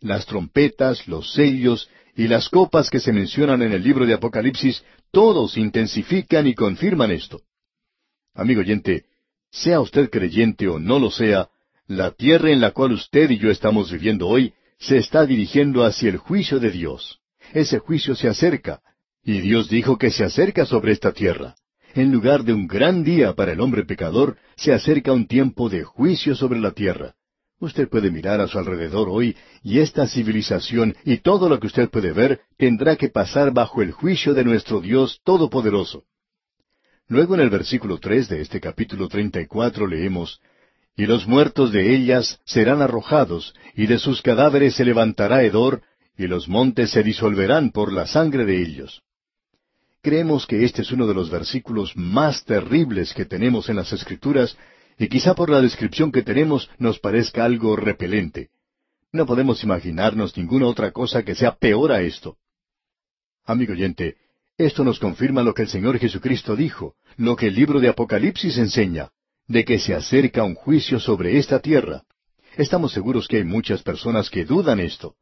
[0.00, 1.88] Las trompetas, los sellos
[2.20, 7.12] y las copas que se mencionan en el libro de Apocalipsis, todos intensifican y confirman
[7.12, 7.40] esto.
[8.34, 9.06] Amigo oyente,
[9.50, 11.48] sea usted creyente o no lo sea,
[11.86, 16.10] la tierra en la cual usted y yo estamos viviendo hoy se está dirigiendo hacia
[16.10, 17.20] el juicio de Dios.
[17.54, 18.82] Ese juicio se acerca,
[19.24, 21.54] y Dios dijo que se acerca sobre esta tierra.
[21.94, 25.84] En lugar de un gran día para el hombre pecador, se acerca un tiempo de
[25.84, 27.14] juicio sobre la tierra.
[27.60, 31.90] Usted puede mirar a su alrededor hoy y esta civilización y todo lo que usted
[31.90, 36.04] puede ver tendrá que pasar bajo el juicio de nuestro Dios Todopoderoso.
[37.06, 40.40] Luego en el versículo tres de este capítulo treinta y cuatro leemos
[40.96, 45.82] Y los muertos de ellas serán arrojados, y de sus cadáveres se levantará hedor,
[46.16, 49.02] y los montes se disolverán por la sangre de ellos.
[50.02, 54.56] Creemos que este es uno de los versículos más terribles que tenemos en las Escrituras
[55.00, 58.50] y quizá por la descripción que tenemos nos parezca algo repelente.
[59.12, 62.36] No podemos imaginarnos ninguna otra cosa que sea peor a esto.
[63.46, 64.18] Amigo oyente,
[64.58, 68.58] esto nos confirma lo que el Señor Jesucristo dijo, lo que el libro de Apocalipsis
[68.58, 69.08] enseña,
[69.48, 72.02] de que se acerca un juicio sobre esta tierra.
[72.58, 75.14] Estamos seguros que hay muchas personas que dudan esto.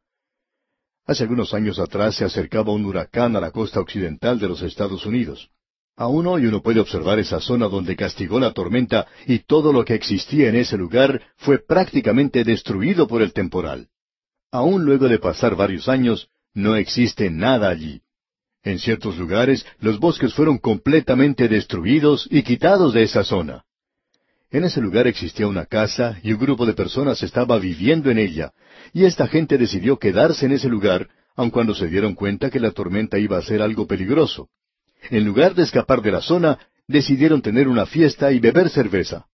[1.05, 5.05] Hace algunos años atrás se acercaba un huracán a la costa occidental de los Estados
[5.05, 5.49] Unidos.
[5.99, 9.95] Aún hoy uno puede observar esa zona donde castigó la tormenta y todo lo que
[9.95, 13.89] existía en ese lugar fue prácticamente destruido por el temporal.
[14.49, 17.99] Aún luego de pasar varios años, no existe nada allí.
[18.63, 23.65] En ciertos lugares los bosques fueron completamente destruidos y quitados de esa zona.
[24.51, 28.53] En ese lugar existía una casa y un grupo de personas estaba viviendo en ella,
[28.93, 32.71] y esta gente decidió quedarse en ese lugar, aun cuando se dieron cuenta que la
[32.71, 34.47] tormenta iba a ser algo peligroso.
[35.09, 39.27] En lugar de escapar de la zona, decidieron tener una fiesta y beber cerveza.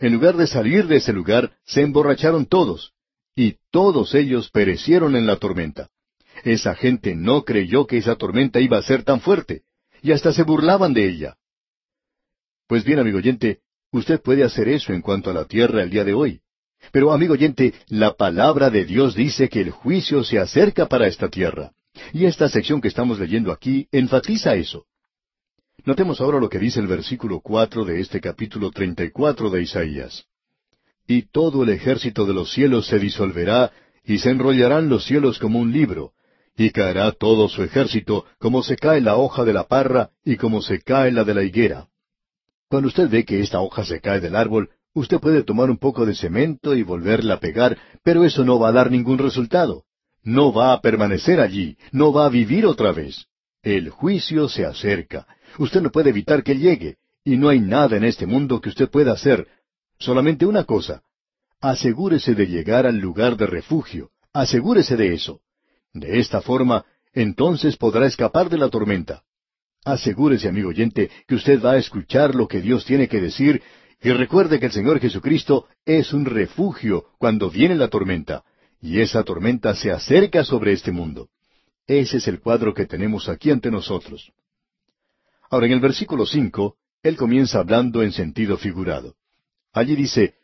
[0.00, 2.92] En lugar de salir de ese lugar, se emborracharon todos,
[3.36, 5.88] y todos ellos perecieron en la tormenta.
[6.42, 9.62] Esa gente no creyó que esa tormenta iba a ser tan fuerte,
[10.02, 11.36] y hasta se burlaban de ella.
[12.66, 13.60] Pues bien, amigo oyente,
[13.92, 16.40] usted puede hacer eso en cuanto a la tierra el día de hoy.
[16.92, 21.28] Pero, amigo oyente, la palabra de Dios dice que el juicio se acerca para esta
[21.28, 21.72] tierra.
[22.12, 24.86] Y esta sección que estamos leyendo aquí enfatiza eso.
[25.86, 29.62] Notemos ahora lo que dice el versículo cuatro de este capítulo treinta y cuatro de
[29.62, 30.24] Isaías.
[31.06, 33.70] Y todo el ejército de los cielos se disolverá,
[34.02, 36.12] y se enrollarán los cielos como un libro,
[36.56, 40.62] y caerá todo su ejército, como se cae la hoja de la parra, y como
[40.62, 41.88] se cae la de la higuera.
[42.68, 46.06] Cuando usted ve que esta hoja se cae del árbol, usted puede tomar un poco
[46.06, 49.84] de cemento y volverla a pegar, pero eso no va a dar ningún resultado.
[50.22, 53.26] No va a permanecer allí, no va a vivir otra vez.
[53.62, 55.26] El juicio se acerca,
[55.58, 58.90] Usted no puede evitar que llegue, y no hay nada en este mundo que usted
[58.90, 59.46] pueda hacer.
[59.98, 61.02] Solamente una cosa.
[61.60, 64.10] Asegúrese de llegar al lugar de refugio.
[64.32, 65.40] Asegúrese de eso.
[65.92, 69.22] De esta forma, entonces podrá escapar de la tormenta.
[69.84, 73.62] Asegúrese, amigo oyente, que usted va a escuchar lo que Dios tiene que decir
[74.04, 78.44] y recuerde que el Señor Jesucristo es un refugio cuando viene la tormenta,
[78.78, 81.30] y esa tormenta se acerca sobre este mundo.
[81.86, 84.30] Ese es el cuadro que tenemos aquí ante nosotros.
[85.54, 89.14] Ahora, en el versículo cinco, él comienza hablando en sentido figurado.
[89.72, 90.34] Allí dice,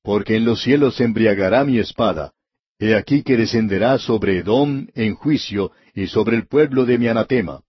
[0.00, 2.34] Porque en los cielos se embriagará mi espada,
[2.78, 7.62] he aquí que descenderá sobre Edom en juicio y sobre el pueblo de mi anatema.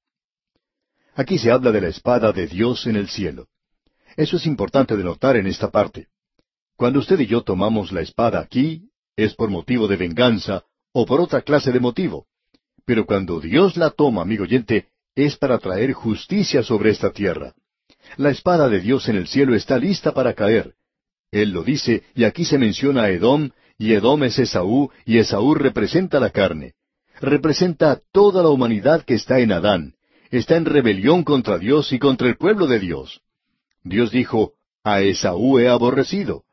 [1.16, 3.48] Aquí se habla de la espada de Dios en el cielo.
[4.16, 6.06] Eso es importante de notar en esta parte.
[6.76, 11.20] Cuando usted y yo tomamos la espada aquí, es por motivo de venganza o por
[11.20, 12.28] otra clase de motivo.
[12.86, 17.54] Pero cuando Dios la toma, amigo oyente, es para traer justicia sobre esta tierra.
[18.18, 20.74] La espada de Dios en el cielo está lista para caer.
[21.32, 25.56] Él lo dice, y aquí se menciona a Edom, y Edom es Esaú, y Esaú
[25.56, 26.74] representa la carne.
[27.20, 29.94] Representa a toda la humanidad que está en Adán.
[30.30, 33.22] Está en rebelión contra Dios y contra el pueblo de Dios.
[33.84, 36.44] Dios dijo, a Esaú he aborrecido.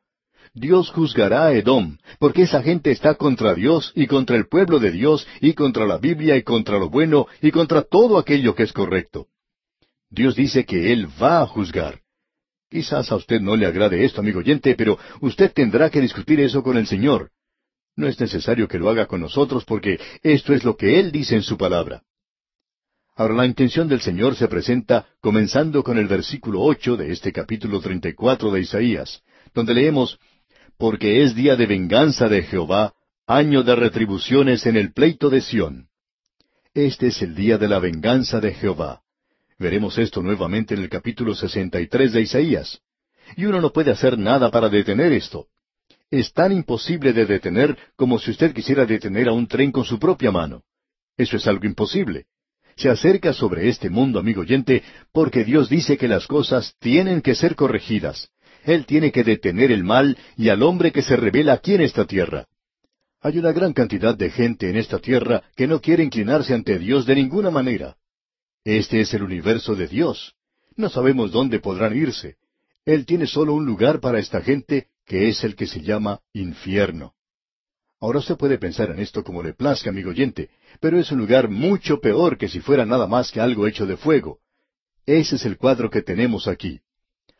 [0.58, 4.90] Dios juzgará a Edom, porque esa gente está contra Dios y contra el pueblo de
[4.90, 8.72] Dios y contra la Biblia y contra lo bueno y contra todo aquello que es
[8.72, 9.26] correcto.
[10.10, 12.00] Dios dice que Él va a juzgar.
[12.70, 16.62] Quizás a usted no le agrade esto, amigo oyente, pero usted tendrá que discutir eso
[16.62, 17.30] con el Señor.
[17.96, 21.34] No es necesario que lo haga con nosotros porque esto es lo que Él dice
[21.34, 22.02] en su palabra.
[23.16, 27.80] Ahora la intención del Señor se presenta comenzando con el versículo ocho de este capítulo
[27.80, 29.22] treinta y cuatro de Isaías,
[29.54, 30.18] donde leemos
[30.78, 32.94] Porque es día de venganza de Jehová,
[33.26, 35.88] año de retribuciones en el pleito de Sión.
[36.72, 39.02] Este es el día de la venganza de Jehová.
[39.58, 42.80] Veremos esto nuevamente en el capítulo sesenta y tres de Isaías.
[43.36, 45.48] Y uno no puede hacer nada para detener esto.
[46.10, 49.98] Es tan imposible de detener como si usted quisiera detener a un tren con su
[49.98, 50.62] propia mano.
[51.16, 52.26] Eso es algo imposible
[52.78, 57.34] se acerca sobre este mundo, amigo oyente, porque Dios dice que las cosas tienen que
[57.34, 58.30] ser corregidas.
[58.68, 62.04] Él tiene que detener el mal y al hombre que se revela aquí en esta
[62.04, 62.46] tierra.
[63.22, 67.06] Hay una gran cantidad de gente en esta tierra que no quiere inclinarse ante Dios
[67.06, 67.96] de ninguna manera.
[68.64, 70.34] Este es el universo de Dios.
[70.76, 72.36] No sabemos dónde podrán irse.
[72.84, 77.14] Él tiene solo un lugar para esta gente, que es el que se llama infierno.
[78.00, 81.48] Ahora usted puede pensar en esto como le plazca, amigo oyente, pero es un lugar
[81.48, 84.40] mucho peor que si fuera nada más que algo hecho de fuego.
[85.06, 86.82] Ese es el cuadro que tenemos aquí.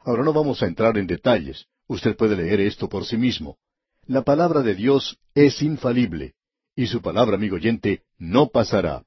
[0.08, 1.66] Ahora no vamos a entrar en detalles.
[1.86, 3.58] Usted puede leer esto por sí mismo.
[4.06, 6.32] La palabra de Dios es infalible,
[6.74, 9.04] y su palabra, amigo oyente, no pasará.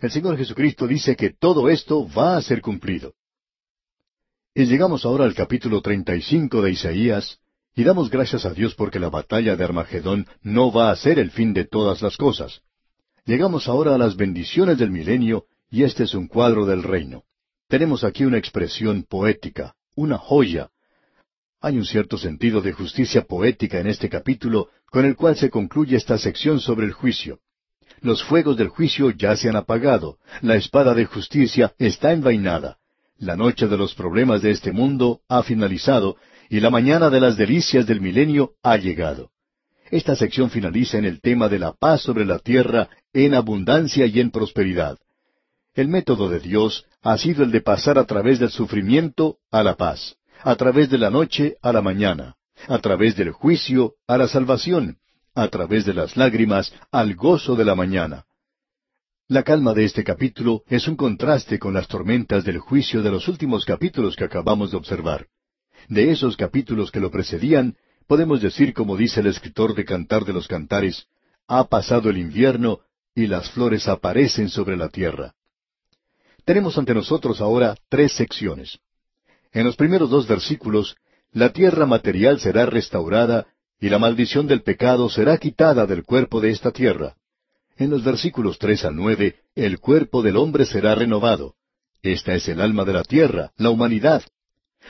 [0.00, 3.12] El Señor Jesucristo dice que todo esto va a ser cumplido.
[4.54, 7.38] Y llegamos ahora al capítulo treinta y cinco de Isaías,
[7.74, 11.30] y damos gracias a Dios porque la batalla de Armagedón no va a ser el
[11.30, 12.62] fin de todas las cosas.
[13.26, 17.24] Llegamos ahora a las bendiciones del milenio, y este es un cuadro del reino.
[17.68, 20.70] Tenemos aquí una expresión poética, una joya.
[21.60, 25.96] Hay un cierto sentido de justicia poética en este capítulo, con el cual se concluye
[25.96, 27.38] esta sección sobre el juicio.
[28.00, 32.78] Los fuegos del juicio ya se han apagado, la espada de justicia está envainada,
[33.18, 36.16] la noche de los problemas de este mundo ha finalizado,
[36.50, 39.30] y la mañana de las delicias del milenio ha llegado.
[39.90, 44.20] Esta sección finaliza en el tema de la paz sobre la tierra en abundancia y
[44.20, 44.98] en prosperidad.
[45.74, 49.74] El método de Dios ha sido el de pasar a través del sufrimiento a la
[49.74, 52.36] paz, a través de la noche a la mañana,
[52.68, 54.98] a través del juicio a la salvación,
[55.34, 58.26] a través de las lágrimas al gozo de la mañana.
[59.28, 63.26] La calma de este capítulo es un contraste con las tormentas del juicio de los
[63.26, 65.28] últimos capítulos que acabamos de observar.
[65.88, 70.34] De esos capítulos que lo precedían, podemos decir como dice el escritor de Cantar de
[70.34, 71.06] los Cantares,
[71.48, 72.80] ha pasado el invierno
[73.14, 75.34] y las flores aparecen sobre la tierra.
[76.44, 78.78] Tenemos ante nosotros ahora tres secciones.
[79.52, 80.96] En los primeros dos versículos,
[81.32, 83.46] la tierra material será restaurada
[83.80, 87.16] y la maldición del pecado será quitada del cuerpo de esta tierra.
[87.76, 91.54] En los versículos tres al nueve, el cuerpo del hombre será renovado.
[92.02, 94.22] Esta es el alma de la tierra, la humanidad.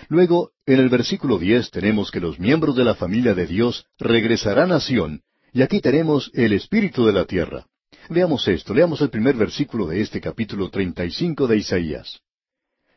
[0.08, 4.72] Luego, en el versículo diez tenemos que los miembros de la familia de Dios regresarán
[4.72, 5.22] a Sión,
[5.52, 7.66] y aquí tenemos el espíritu de la tierra.
[8.08, 12.20] Veamos esto, leamos el primer versículo de este capítulo treinta y cinco de Isaías.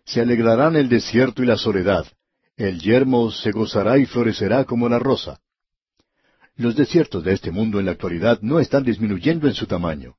[0.05, 2.05] Se alegrarán el desierto y la soledad,
[2.57, 5.39] el yermo se gozará y florecerá como la rosa.
[6.55, 10.15] Los desiertos de este mundo en la actualidad no están disminuyendo en su tamaño.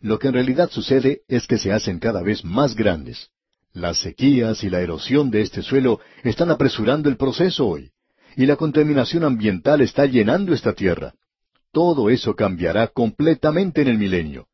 [0.00, 3.30] Lo que en realidad sucede es que se hacen cada vez más grandes.
[3.72, 7.90] Las sequías y la erosión de este suelo están apresurando el proceso hoy,
[8.36, 11.14] y la contaminación ambiental está llenando esta tierra.
[11.72, 14.46] Todo eso cambiará completamente en el milenio.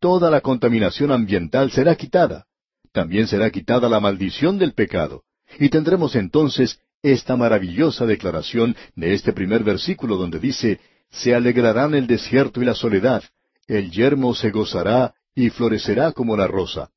[0.00, 2.44] toda la contaminación ambiental será quitada.
[2.92, 5.22] También será quitada la maldición del pecado.
[5.58, 12.06] Y tendremos entonces esta maravillosa declaración de este primer versículo donde dice, Se alegrarán el
[12.06, 13.22] desierto y la soledad,
[13.66, 16.90] el yermo se gozará y florecerá como la rosa.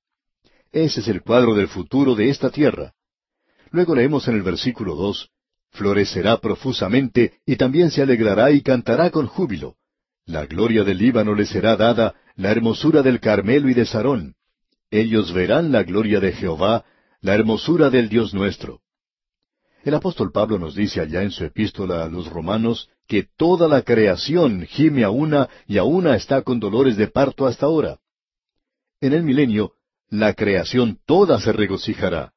[0.72, 2.94] Ese es el cuadro del futuro de esta tierra.
[3.72, 5.30] Luego leemos en el versículo dos,
[5.72, 9.76] Florecerá profusamente y también se alegrará y cantará con júbilo.
[10.26, 14.36] La gloria del Líbano le será dada, la hermosura del Carmelo y de Sarón.
[14.92, 16.86] Ellos verán la gloria de Jehová,
[17.22, 18.82] la hermosura del Dios nuestro.
[19.84, 23.84] El apóstol Pablo nos dice allá en su epístola a los romanos que toda la
[23.84, 28.00] creación gime a una y a una está con dolores de parto hasta ahora.
[29.00, 29.74] En el milenio,
[30.10, 32.34] la creación toda se regocijará.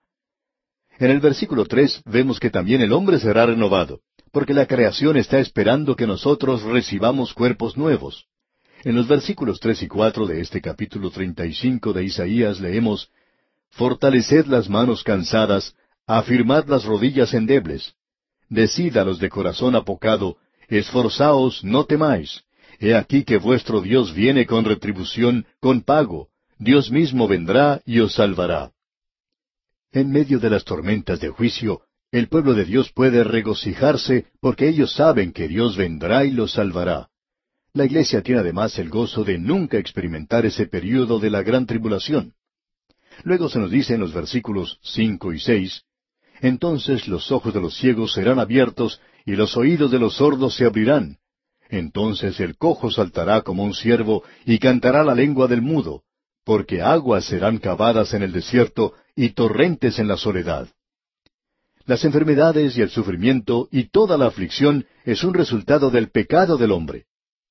[1.01, 4.01] En el versículo tres vemos que también el hombre será renovado,
[4.32, 8.26] porque la creación está esperando que nosotros recibamos cuerpos nuevos.
[8.84, 13.09] En los versículos tres y cuatro de este capítulo treinta y cinco de Isaías leemos
[13.70, 15.74] Fortaleced las manos cansadas,
[16.07, 17.94] afirmad las rodillas endebles.
[18.51, 20.36] Decid a los de corazón apocado,
[20.68, 22.42] esforzaos, no temáis.
[22.78, 26.28] He aquí que vuestro Dios viene con retribución, con pago.
[26.59, 28.72] Dios mismo vendrá y os salvará.
[29.93, 31.80] En medio de las tormentas de juicio,
[32.12, 37.09] el pueblo de Dios puede regocijarse porque ellos saben que Dios vendrá y los salvará.
[37.72, 42.34] La iglesia tiene además el gozo de nunca experimentar ese período de la gran tribulación.
[43.24, 45.82] Luego se nos dice en los versículos cinco y seis,
[46.41, 50.66] Entonces los ojos de los ciegos serán abiertos y los oídos de los sordos se
[50.66, 51.18] abrirán.
[51.68, 56.05] Entonces el cojo saltará como un ciervo y cantará la lengua del mudo,
[56.45, 60.68] porque aguas serán cavadas en el desierto y torrentes en la soledad.
[61.86, 66.72] Las enfermedades y el sufrimiento y toda la aflicción es un resultado del pecado del
[66.72, 67.07] hombre.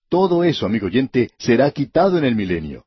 [0.09, 2.85] Todo eso, amigo oyente, será quitado en el milenio.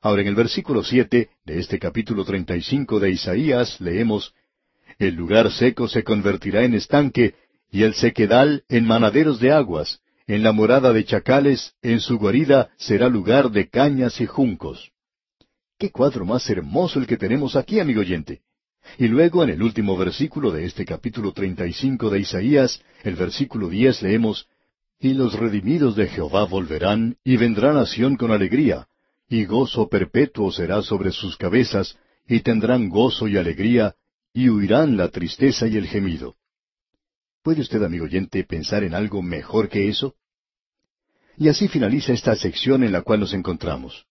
[0.00, 4.34] Ahora en el versículo siete de este capítulo treinta y cinco de Isaías leemos
[4.98, 7.34] El lugar seco se convertirá en estanque,
[7.70, 12.70] y el sequedal en manaderos de aguas, en la morada de chacales, en su guarida
[12.76, 14.92] será lugar de cañas y juncos.
[15.78, 18.42] Qué cuadro más hermoso el que tenemos aquí, amigo oyente.
[18.98, 23.16] Y luego en el último versículo de este capítulo treinta y cinco de Isaías, el
[23.16, 24.46] versículo diez leemos
[25.00, 28.86] Y los redimidos de Jehová volverán, y vendrán a Sión con alegría,
[29.28, 31.98] y gozo perpetuo será sobre sus cabezas,
[32.28, 33.96] y tendrán gozo y alegría,
[34.32, 36.36] y huirán la tristeza y el gemido.
[37.42, 40.14] ¿Puede usted, amigo oyente, pensar en algo mejor que eso?
[41.36, 44.06] Y así finaliza esta sección en la cual nos encontramos.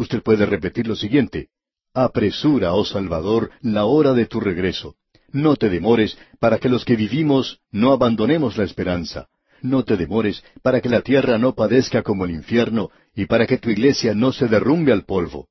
[0.00, 1.48] Usted puede repetir lo siguiente.
[1.92, 4.94] Apresura, oh Salvador, la hora de tu regreso.
[5.30, 9.28] No te demores, para que los que vivimos no abandonemos la esperanza.
[9.60, 13.58] No te demores, para que la tierra no padezca como el infierno, y para que
[13.58, 15.48] tu iglesia no se derrumbe al polvo.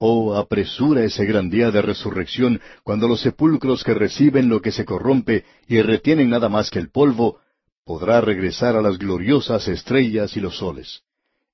[0.00, 4.84] Oh, apresura ese gran día de resurrección, cuando los sepulcros que reciben lo que se
[4.84, 7.38] corrompe y retienen nada más que el polvo,
[7.84, 11.02] podrá regresar a las gloriosas estrellas y los soles.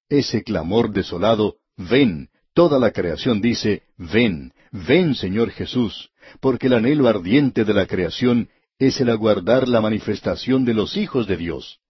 [0.09, 6.10] Ese clamor desolado Ven, toda la creación dice, ven, ven Señor Jesús,
[6.40, 8.48] porque el anhelo ardiente de la creación
[8.78, 11.80] es el aguardar la manifestación de los hijos de Dios.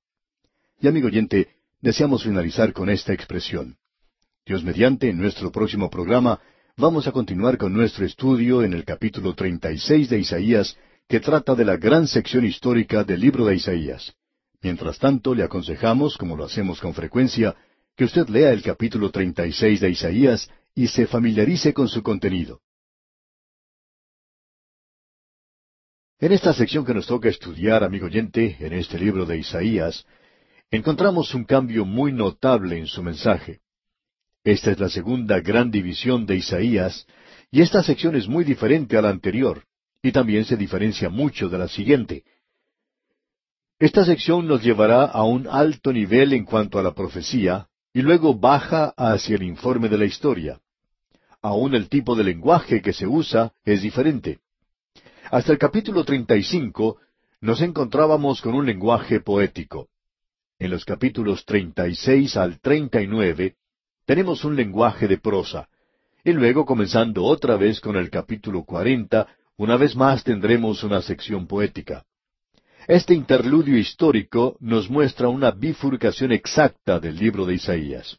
[0.80, 1.48] Y amigo oyente,
[1.80, 3.76] deseamos finalizar con esta expresión.
[4.44, 6.40] Dios mediante, en nuestro próximo programa,
[6.76, 10.76] vamos a continuar con nuestro estudio en el capítulo 36 de Isaías,
[11.08, 14.12] que trata de la gran sección histórica del libro de Isaías.
[14.62, 17.54] Mientras tanto, le aconsejamos, como lo hacemos con frecuencia,
[17.96, 22.60] que usted lea el capítulo 36 de Isaías y se familiarice con su contenido.
[26.18, 30.06] En esta sección que nos toca estudiar, amigo oyente, en este libro de Isaías,
[30.70, 33.60] encontramos un cambio muy notable en su mensaje.
[34.44, 37.06] Esta es la segunda gran división de Isaías,
[37.50, 39.64] y esta sección es muy diferente a la anterior,
[40.00, 42.24] y también se diferencia mucho de la siguiente.
[43.78, 48.34] Esta sección nos llevará a un alto nivel en cuanto a la profecía, y luego
[48.34, 50.60] baja hacia el informe de la historia.
[51.42, 54.40] Aún el tipo de lenguaje que se usa es diferente.
[55.30, 56.98] Hasta el capítulo 35
[57.40, 59.88] nos encontrábamos con un lenguaje poético.
[60.58, 63.56] En los capítulos 36 al 39
[64.06, 65.68] tenemos un lenguaje de prosa.
[66.24, 69.26] Y luego, comenzando otra vez con el capítulo 40,
[69.56, 72.04] una vez más tendremos una sección poética.
[72.88, 78.18] Este interludio histórico nos muestra una bifurcación exacta del libro de Isaías.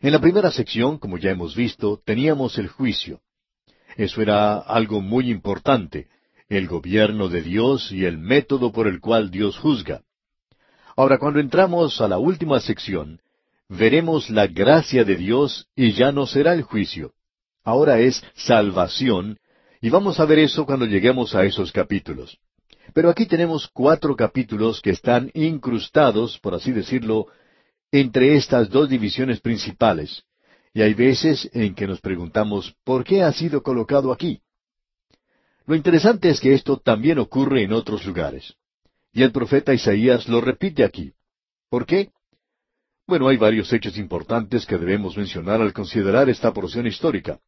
[0.00, 3.20] En la primera sección, como ya hemos visto, teníamos el juicio.
[3.96, 6.08] Eso era algo muy importante,
[6.48, 10.02] el gobierno de Dios y el método por el cual Dios juzga.
[10.96, 13.20] Ahora, cuando entramos a la última sección,
[13.68, 17.12] veremos la gracia de Dios y ya no será el juicio.
[17.62, 19.38] Ahora es salvación,
[19.80, 22.38] y vamos a ver eso cuando lleguemos a esos capítulos.
[22.94, 27.26] Pero aquí tenemos cuatro capítulos que están incrustados, por así decirlo,
[27.92, 30.24] entre estas dos divisiones principales,
[30.72, 34.40] y hay veces en que nos preguntamos ¿por qué ha sido colocado aquí?
[35.66, 38.54] Lo interesante es que esto también ocurre en otros lugares.
[39.12, 41.12] Y el profeta Isaías lo repite aquí.
[41.68, 42.10] ¿Por qué?
[43.06, 47.40] Bueno, hay varios hechos importantes que debemos mencionar al considerar esta porción histórica.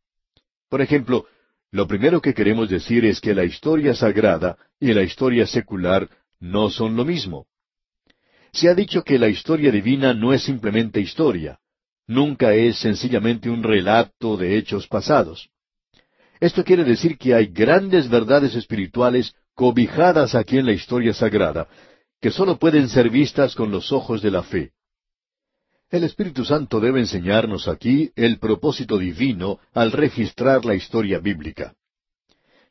[0.69, 1.27] Por ejemplo,
[1.73, 6.07] lo primero que queremos decir es que la historia sagrada y la historia secular
[6.39, 7.47] no son lo mismo.
[8.53, 11.59] Se ha dicho que la historia divina no es simplemente historia,
[12.07, 15.49] nunca es sencillamente un relato de hechos pasados.
[16.41, 21.69] Esto quiere decir que hay grandes verdades espirituales cobijadas aquí en la historia sagrada,
[22.21, 24.73] que sólo pueden ser vistas con los ojos de la fe.
[25.93, 31.75] El Espíritu Santo debe enseñarnos aquí el propósito divino al registrar la historia bíblica.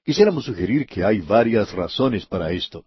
[0.04, 2.84] Quisiéramos sugerir que hay varias razones para esto.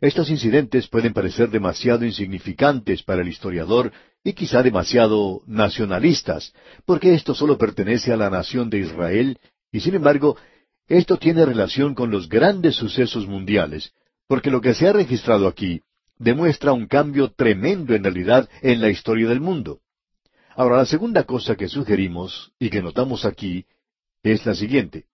[0.00, 3.90] Estos incidentes pueden parecer demasiado insignificantes para el historiador
[4.22, 6.52] y quizá demasiado nacionalistas,
[6.84, 9.36] porque esto solo pertenece a la nación de Israel,
[9.72, 10.36] y sin embargo,
[10.86, 13.92] esto tiene relación con los grandes sucesos mundiales,
[14.28, 15.82] porque lo que se ha registrado aquí
[16.18, 19.80] demuestra un cambio tremendo en realidad en la historia del mundo.
[20.54, 23.66] Ahora, la segunda cosa que sugerimos y que notamos aquí
[24.22, 25.04] es la siguiente.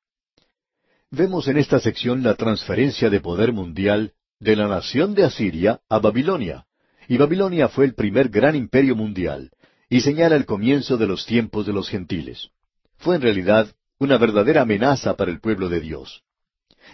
[1.10, 5.98] Vemos en esta sección la transferencia de poder mundial de la nación de Asiria a
[5.98, 6.66] Babilonia.
[7.08, 9.50] Y Babilonia fue el primer gran imperio mundial,
[9.90, 12.50] y señala el comienzo de los tiempos de los gentiles.
[12.96, 16.22] Fue en realidad una verdadera amenaza para el pueblo de Dios.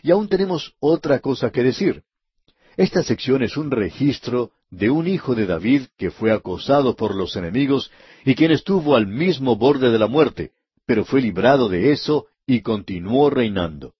[0.02, 2.02] Y aún tenemos otra cosa que decir.
[2.78, 7.34] Esta sección es un registro de un hijo de David que fue acosado por los
[7.34, 7.90] enemigos
[8.24, 10.52] y quien estuvo al mismo borde de la muerte,
[10.86, 13.94] pero fue librado de eso y continuó reinando.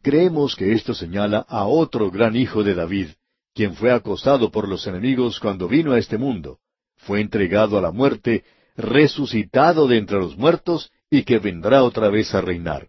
[0.00, 3.08] Creemos que esto señala a otro gran hijo de David,
[3.52, 6.60] quien fue acosado por los enemigos cuando vino a este mundo,
[6.96, 8.42] fue entregado a la muerte,
[8.74, 12.88] resucitado de entre los muertos y que vendrá otra vez a reinar.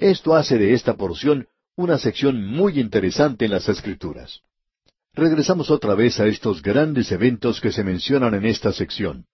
[0.00, 1.48] Esto hace de esta porción
[1.78, 4.40] una sección muy interesante en las Escrituras.
[5.14, 9.26] Regresamos otra vez a estos grandes eventos que se mencionan en esta sección.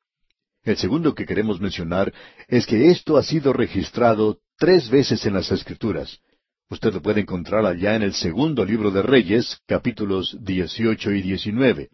[0.63, 2.13] El segundo que queremos mencionar
[2.47, 6.21] es que esto ha sido registrado tres veces en las Escrituras,
[6.71, 11.91] Usted lo puede encontrar allá en el segundo libro de Reyes, capítulos 18 y 19.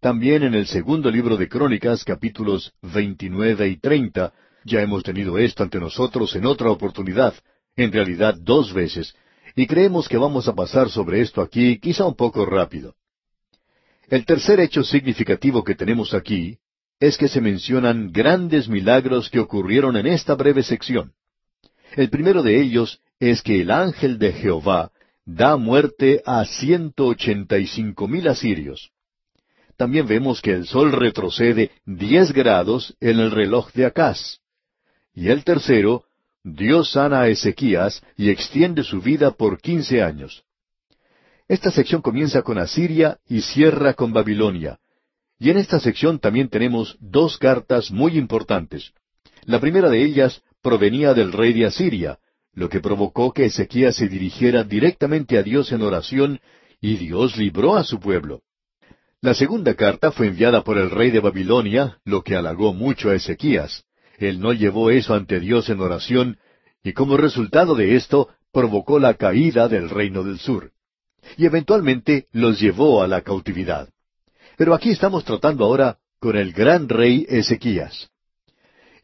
[0.00, 4.32] También en el segundo libro de Crónicas, capítulos 29 y 30.
[4.64, 7.34] Ya hemos tenido esto ante nosotros en otra oportunidad,
[7.74, 9.14] en realidad dos veces,
[9.56, 12.94] y creemos que vamos a pasar sobre esto aquí quizá un poco rápido.
[14.08, 16.58] El tercer hecho significativo que tenemos aquí
[17.00, 21.12] es que se mencionan grandes milagros que ocurrieron en esta breve sección.
[21.96, 24.92] El primero de ellos es que el ángel de Jehová
[25.24, 28.90] da muerte a ciento ochenta y cinco mil asirios.
[29.76, 34.38] También vemos que el sol retrocede diez grados en el reloj de Acaz.
[35.14, 36.04] Y el tercero,
[36.48, 40.44] Dios sana a Ezequías y extiende su vida por quince años.
[41.48, 44.78] Esta sección comienza con Asiria y cierra con Babilonia.
[45.40, 48.92] Y en esta sección también tenemos dos cartas muy importantes.
[49.42, 52.20] La primera de ellas provenía del rey de Asiria,
[52.52, 56.38] lo que provocó que Ezequías se dirigiera directamente a Dios en oración,
[56.80, 58.42] y Dios libró a su pueblo.
[59.20, 63.16] La segunda carta fue enviada por el rey de Babilonia, lo que halagó mucho a
[63.16, 63.85] Ezequías.
[64.18, 66.38] Él no llevó eso ante Dios en oración,
[66.82, 70.72] y como resultado de esto provocó la caída del reino del sur.
[71.36, 73.88] Y eventualmente los llevó a la cautividad.
[74.56, 78.08] Pero aquí estamos tratando ahora con el gran rey Ezequías.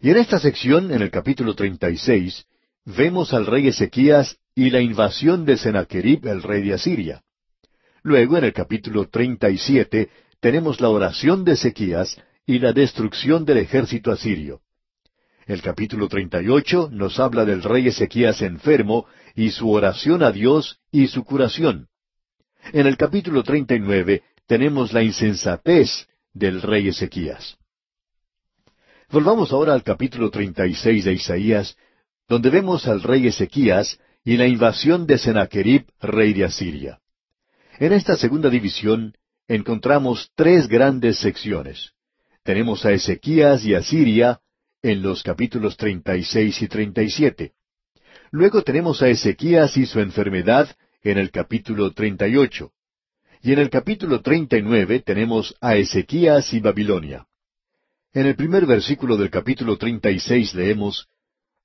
[0.00, 2.46] Y en esta sección, en el capítulo 36,
[2.84, 7.22] vemos al rey Ezequías y la invasión de Sennacherib, el rey de Asiria.
[8.02, 10.08] Luego, en el capítulo 37,
[10.40, 14.60] tenemos la oración de Ezequías y la destrucción del ejército asirio.
[15.46, 21.08] El capítulo 38 nos habla del rey Ezequías enfermo y su oración a Dios y
[21.08, 21.88] su curación.
[22.72, 27.56] En el capítulo 39 tenemos la insensatez del rey Ezequías.
[29.10, 31.76] Volvamos ahora al capítulo 36 de Isaías
[32.28, 37.00] donde vemos al rey Ezequías y la invasión de Sennacherib, rey de Asiria.
[37.78, 39.14] En esta segunda división
[39.48, 41.90] encontramos tres grandes secciones.
[42.44, 44.40] Tenemos a Ezequías y Asiria
[44.82, 47.52] en los capítulos 36 y 37.
[48.32, 52.72] Luego tenemos a Ezequías y su enfermedad en el capítulo 38.
[53.42, 57.26] Y en el capítulo 39 tenemos a Ezequías y Babilonia.
[58.12, 61.08] En el primer versículo del capítulo treinta y seis leemos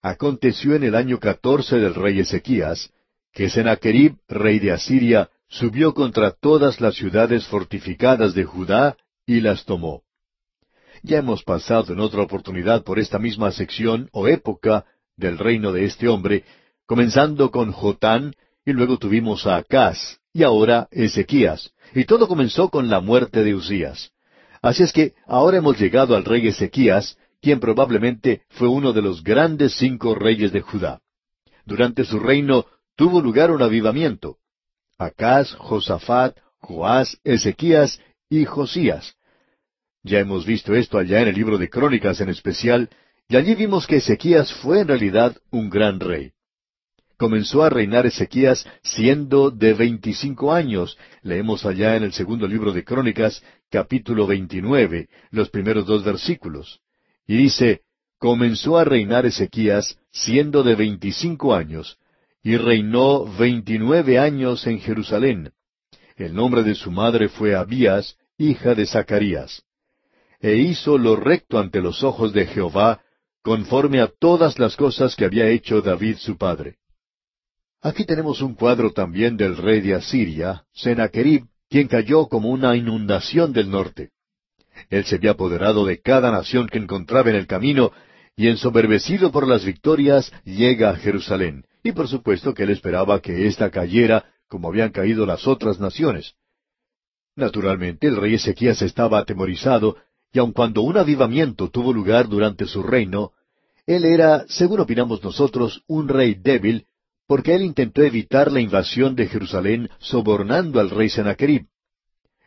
[0.02, 2.92] Aconteció en el año catorce del rey Ezequías,
[3.34, 8.96] que Sennacherib, rey de Asiria, subió contra todas las ciudades fortificadas de Judá
[9.26, 10.04] y las tomó.
[11.08, 14.84] Ya hemos pasado en otra oportunidad por esta misma sección o época
[15.16, 16.44] del reino de este hombre,
[16.86, 18.34] comenzando con Jotán,
[18.66, 23.56] y luego tuvimos a Acaz, y ahora Ezequías, y todo comenzó con la muerte de
[23.56, 24.12] Usías.
[24.62, 29.24] Así es que ahora hemos llegado al rey Ezequías, quien probablemente fue uno de los
[29.24, 31.00] grandes cinco reyes de Judá.
[31.66, 32.66] Durante su reino
[32.98, 34.40] tuvo lugar un avivamiento.
[34.98, 39.17] Acaz, Josafat, Joás, Ezequías y Josías.
[40.04, 42.90] Ya hemos visto esto allá en el libro de Crónicas en especial,
[43.28, 46.32] y allí vimos que Ezequías fue en realidad un gran rey.
[47.18, 50.98] Comenzó a reinar Ezequías siendo de veinticinco años.
[51.24, 56.80] Leemos allá en el segundo libro de Crónicas, capítulo veintinueve, los primeros dos versículos.
[57.26, 57.82] Y dice,
[58.20, 61.98] comenzó a reinar Ezequías siendo de veinticinco años,
[62.44, 65.52] y reinó veintinueve años en Jerusalén.
[66.16, 69.64] El nombre de su madre fue Abías, hija de Zacarías.
[70.40, 73.02] E hizo lo recto ante los ojos de Jehová,
[73.42, 76.78] conforme a todas las cosas que había hecho David su padre.
[77.82, 83.54] Aquí tenemos un cuadro también del rey de Asiria, Sennacherib, quien cayó como una inundación
[83.54, 84.12] del norte.
[84.90, 87.92] Él se había apoderado de cada nación que encontraba en el camino,
[88.36, 91.66] y ensoberbecido por las victorias, llega a Jerusalén.
[91.84, 96.36] Y por supuesto que él esperaba que ésta cayera como habían caído las otras naciones.
[97.36, 99.98] Naturalmente el rey Ezequías estaba atemorizado,
[100.34, 103.32] y aun cuando un avivamiento tuvo lugar durante su reino,
[103.86, 106.86] él era, según opinamos nosotros, un rey débil,
[107.26, 111.68] porque él intentó evitar la invasión de Jerusalén sobornando al rey Sennacherib.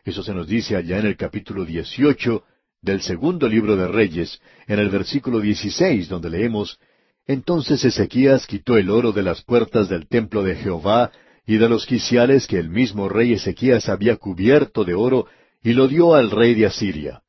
[0.03, 2.43] Eso se nos dice allá en el capítulo 18
[2.81, 6.79] del segundo libro de Reyes, en el versículo 16, donde leemos,
[7.27, 11.11] Entonces Ezequías quitó el oro de las puertas del templo de Jehová
[11.45, 15.27] y de los quiciales que el mismo rey Ezequías había cubierto de oro,
[15.63, 17.21] y lo dio al rey de Asiria.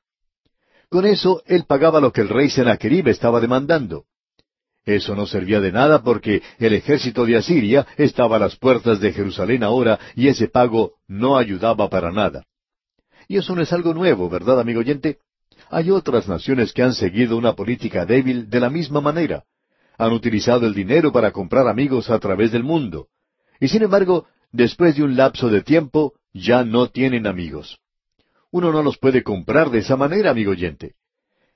[0.92, 4.04] Con eso él pagaba lo que el rey Sennacherib estaba demandando.
[4.84, 9.10] Eso no servía de nada porque el ejército de Asiria estaba a las puertas de
[9.10, 12.44] Jerusalén ahora y ese pago no ayudaba para nada.
[13.26, 15.16] Y eso no es algo nuevo, ¿verdad, amigo oyente?
[15.70, 19.44] Hay otras naciones que han seguido una política débil de la misma manera.
[19.96, 23.08] Han utilizado el dinero para comprar amigos a través del mundo.
[23.60, 27.78] Y sin embargo, después de un lapso de tiempo, ya no tienen amigos.
[28.52, 30.94] Uno no los puede comprar de esa manera, amigo oyente.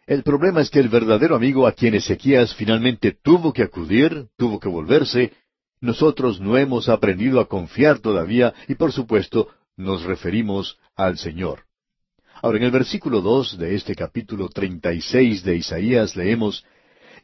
[0.07, 4.59] El problema es que el verdadero amigo a quien Ezequías finalmente tuvo que acudir, tuvo
[4.59, 5.33] que volverse,
[5.81, 11.65] nosotros no hemos aprendido a confiar todavía y por supuesto nos referimos al Señor.
[12.41, 16.65] Ahora en el versículo dos de este capítulo treinta y seis de Isaías leemos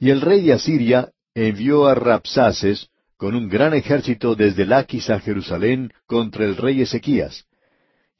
[0.00, 5.18] Y el rey de Asiria envió a Rapsaces con un gran ejército desde Laquis a
[5.18, 7.46] Jerusalén contra el rey Ezequías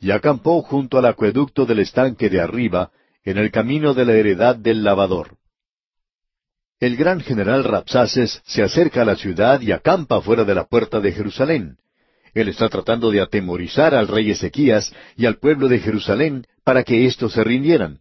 [0.02, 2.90] y acampó junto al acueducto del estanque de arriba,
[3.22, 5.36] en el camino de la heredad del lavador.
[6.80, 10.98] El gran general Rapsaces se acerca a la ciudad y acampa fuera de la puerta
[10.98, 11.76] de Jerusalén.
[12.34, 17.06] Él está tratando de atemorizar al rey Ezequías y al pueblo de Jerusalén para que
[17.06, 18.00] éstos se rindieran.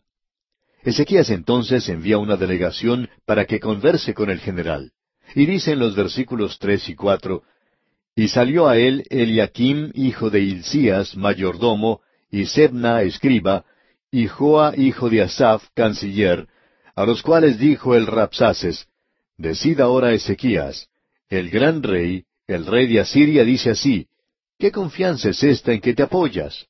[0.82, 4.91] Ezequías entonces envía una delegación para que converse con el general.
[5.36, 7.43] Y dice en los versículos tres y cuatro,
[8.16, 13.66] y salió a él Eliakim, hijo de Hilcías, mayordomo, y Sebna, escriba,
[14.12, 16.47] y Joa, hijo de Asaph, canciller,
[16.95, 18.88] a los cuales dijo el Rapsaces,
[19.38, 20.89] Decid ahora Ezequías,
[21.30, 24.07] el gran rey, el rey de Asiria, dice así,
[24.59, 26.68] ¿qué confianza es esta en que te apoyas?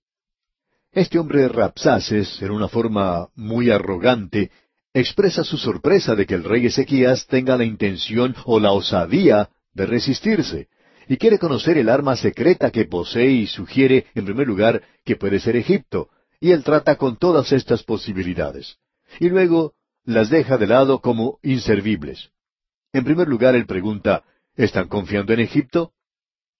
[0.91, 4.51] Este hombre Rapsaces, en una forma muy arrogante,
[4.93, 9.85] expresa su sorpresa de que el rey Ezequías tenga la intención o la osadía de
[9.85, 10.67] resistirse
[11.07, 15.39] y quiere conocer el arma secreta que posee y sugiere, en primer lugar, que puede
[15.39, 18.77] ser Egipto, y él trata con todas estas posibilidades.
[19.19, 19.73] Y luego
[20.05, 22.29] las deja de lado como inservibles.
[22.93, 24.23] En primer lugar, él pregunta,
[24.55, 25.93] ¿están confiando en Egipto?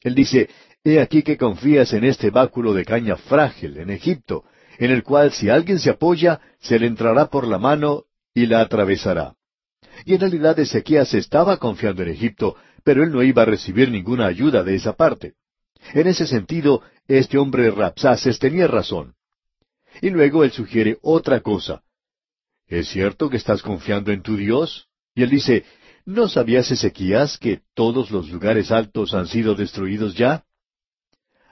[0.01, 0.49] Él dice,
[0.83, 4.45] He aquí que confías en este báculo de caña frágil, en Egipto,
[4.79, 8.61] en el cual si alguien se apoya, se le entrará por la mano y la
[8.61, 9.35] atravesará.
[10.05, 14.25] Y en realidad Ezequías estaba confiando en Egipto, pero él no iba a recibir ninguna
[14.27, 15.33] ayuda de esa parte.
[15.93, 19.15] En ese sentido, este hombre Rapsaces tenía razón.
[20.01, 21.83] Y luego él sugiere otra cosa.
[22.67, 24.87] ¿Es cierto que estás confiando en tu Dios?
[25.13, 25.65] Y él dice,
[26.05, 30.45] ¿no sabías Ezequías que todos los lugares altos han sido destruidos ya?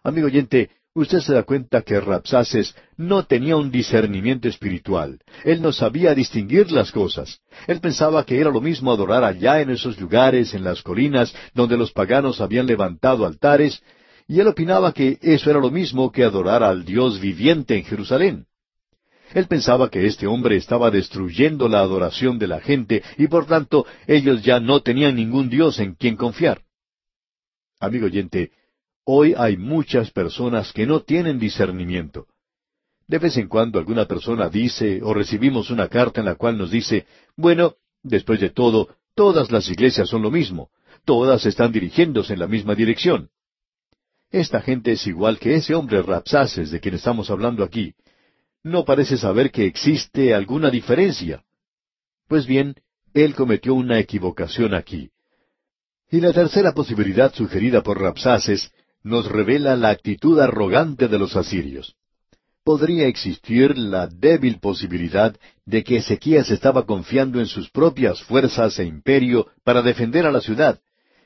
[0.02, 5.20] Amigo oyente, usted se da cuenta que Rapsaces no tenía un discernimiento espiritual.
[5.44, 7.40] Él no sabía distinguir las cosas.
[7.68, 11.78] Él pensaba que era lo mismo adorar allá en esos lugares, en las colinas, donde
[11.78, 13.82] los paganos habían levantado altares,
[14.28, 18.46] y él opinaba que eso era lo mismo que adorar al Dios viviente en Jerusalén.
[19.34, 23.86] Él pensaba que este hombre estaba destruyendo la adoración de la gente y por tanto
[24.08, 26.62] ellos ya no tenían ningún Dios en quien confiar.
[27.80, 28.52] Amigo oyente,
[29.12, 32.28] hoy hay muchas personas que no tienen discernimiento.
[33.08, 36.70] De vez en cuando alguna persona dice o recibimos una carta en la cual nos
[36.70, 40.70] dice, bueno, después de todo, todas las iglesias son lo mismo,
[41.06, 43.32] todas están dirigiéndose en la misma dirección.
[44.30, 47.96] Esta gente es igual que ese hombre Rapsaces de quien estamos hablando aquí
[48.62, 51.44] no parece saber que existe alguna diferencia.
[52.28, 52.76] Pues bien,
[53.16, 55.10] él cometió una equivocación aquí.
[56.12, 58.72] Y la tercera posibilidad sugerida por Rapsaces
[59.10, 61.96] nos revela la actitud arrogante de los asirios.
[62.64, 65.36] Podría existir la débil posibilidad
[65.66, 70.42] de que Ezequías estaba confiando en sus propias fuerzas e imperio para defender a la
[70.42, 70.80] ciudad,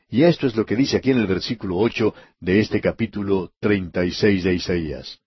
[0.10, 4.06] y esto es lo que dice aquí en el versículo ocho de este capítulo treinta
[4.06, 5.20] y seis de Isaías.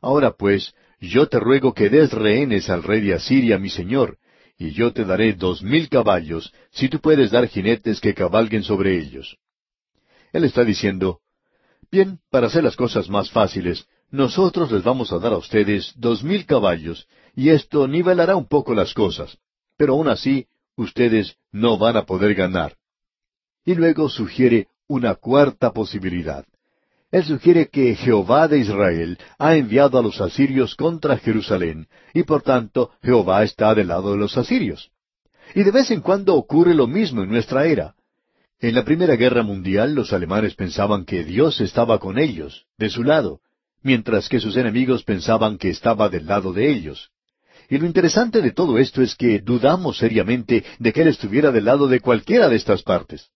[0.00, 4.18] Ahora pues, yo te ruego que des rehenes al rey de Asiria, mi señor,
[4.56, 8.96] y yo te daré dos mil caballos, si tú puedes dar jinetes que cabalguen sobre
[8.96, 9.36] ellos.
[10.32, 11.20] Él está diciendo,
[11.94, 16.24] bien, para hacer las cosas más fáciles, nosotros les vamos a dar a ustedes dos
[16.24, 19.38] mil caballos, y esto nivelará un poco las cosas,
[19.76, 22.74] pero aún así, ustedes no van a poder ganar.
[23.64, 26.44] Y luego sugiere una cuarta posibilidad.
[27.12, 32.42] Él sugiere que Jehová de Israel ha enviado a los asirios contra Jerusalén, y por
[32.42, 34.90] tanto Jehová está del lado de los asirios.
[35.54, 37.94] Y de vez en cuando ocurre lo mismo en nuestra era.
[38.60, 43.02] En la Primera Guerra Mundial los alemanes pensaban que Dios estaba con ellos, de su
[43.02, 43.40] lado,
[43.82, 47.10] mientras que sus enemigos pensaban que estaba del lado de ellos.
[47.68, 51.64] Y lo interesante de todo esto es que dudamos seriamente de que Él estuviera del
[51.64, 53.30] lado de cualquiera de estas partes.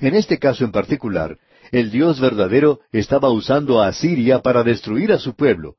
[0.00, 1.38] En este caso en particular,
[1.72, 5.76] el Dios verdadero estaba usando a Asiria para destruir a su pueblo,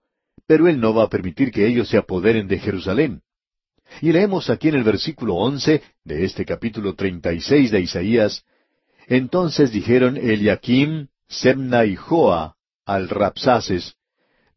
[0.47, 3.21] pero Él no va a permitir que ellos se apoderen de Jerusalén.
[4.01, 8.43] Y leemos aquí en el versículo once de este capítulo treinta y seis de Isaías,
[9.07, 13.95] Entonces dijeron Eliakim, Semna y Joa al Rapsaces,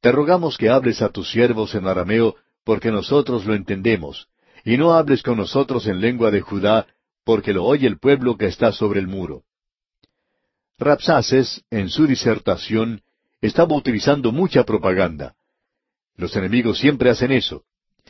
[0.00, 4.28] Te rogamos que hables a tus siervos en arameo, porque nosotros lo entendemos,
[4.64, 6.86] y no hables con nosotros en lengua de Judá,
[7.24, 9.44] porque lo oye el pueblo que está sobre el muro.
[10.78, 13.02] Rapsaces, en su disertación,
[13.40, 15.34] estaba utilizando mucha propaganda.
[16.16, 17.64] Los enemigos siempre hacen eso.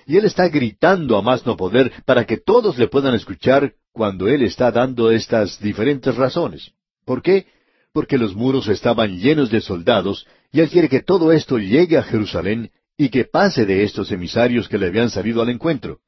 [0.06, 4.26] Y él está gritando a más no poder para que todos le puedan escuchar cuando
[4.26, 6.72] él está dando estas diferentes razones.
[7.04, 7.46] ¿Por qué?
[7.92, 12.02] Porque los muros estaban llenos de soldados y él quiere que todo esto llegue a
[12.02, 16.00] Jerusalén y que pase de estos emisarios que le habían salido al encuentro.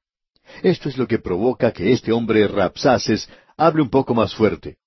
[0.64, 4.78] Esto es lo que provoca que este hombre Rapsaces hable un poco más fuerte.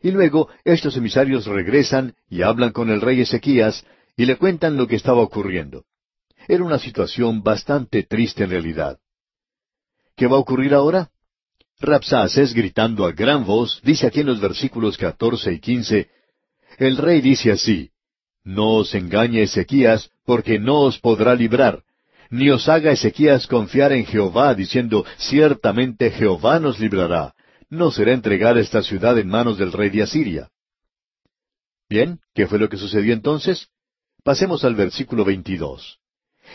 [0.00, 3.84] Y luego estos emisarios regresan y hablan con el rey Ezequías
[4.16, 5.86] y le cuentan lo que estaba ocurriendo.
[6.46, 9.00] Era una situación bastante triste en realidad.
[10.14, 11.10] ¿Qué va a ocurrir ahora?
[11.80, 16.10] Rapsaces, gritando a gran voz, dice aquí en los versículos catorce y quince,
[16.76, 17.90] El rey dice así,
[18.42, 21.84] No os engañe Ezequías, porque no os podrá librar,
[22.30, 27.34] ni os haga Ezequías confiar en Jehová, diciendo, Ciertamente Jehová nos librará,
[27.70, 30.50] no será entregada esta ciudad en manos del rey de Asiria.
[31.88, 33.68] Bien, ¿qué fue lo que sucedió entonces?
[34.24, 35.98] Pasemos al versículo 22.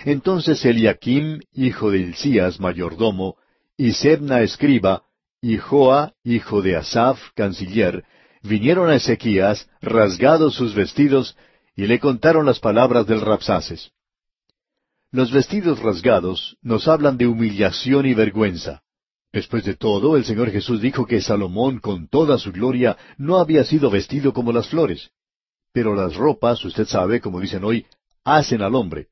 [0.03, 3.38] Entonces Eliakim, hijo de Hilcías, mayordomo,
[3.78, 5.03] y Sebna, escriba,
[5.44, 8.06] y Joa, hijo de Asaph, canciller,
[8.44, 11.36] vinieron a Ezequías, rasgados sus vestidos,
[11.76, 13.91] y le contaron las palabras del Rapsaces.
[15.12, 18.84] Los vestidos rasgados nos hablan de humillación y vergüenza.
[19.34, 23.66] Después de todo, el Señor Jesús dijo que Salomón, con toda su gloria, no había
[23.66, 25.10] sido vestido como las flores.
[25.74, 27.86] Pero las ropas, usted sabe, como dicen hoy,
[28.24, 29.08] hacen al hombre.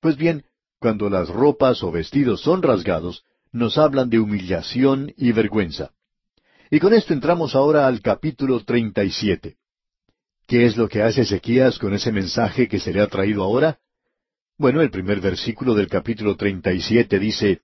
[0.00, 0.46] Pues bien,
[0.80, 3.24] cuando las ropas o vestidos son rasgados,
[3.56, 5.90] nos hablan de humillación y vergüenza.
[6.70, 9.56] Y con esto entramos ahora al capítulo treinta y siete.
[10.46, 13.78] ¿Qué es lo que hace Ezequías con ese mensaje que se le ha traído ahora?
[14.58, 17.62] Bueno, el primer versículo del capítulo treinta y siete dice,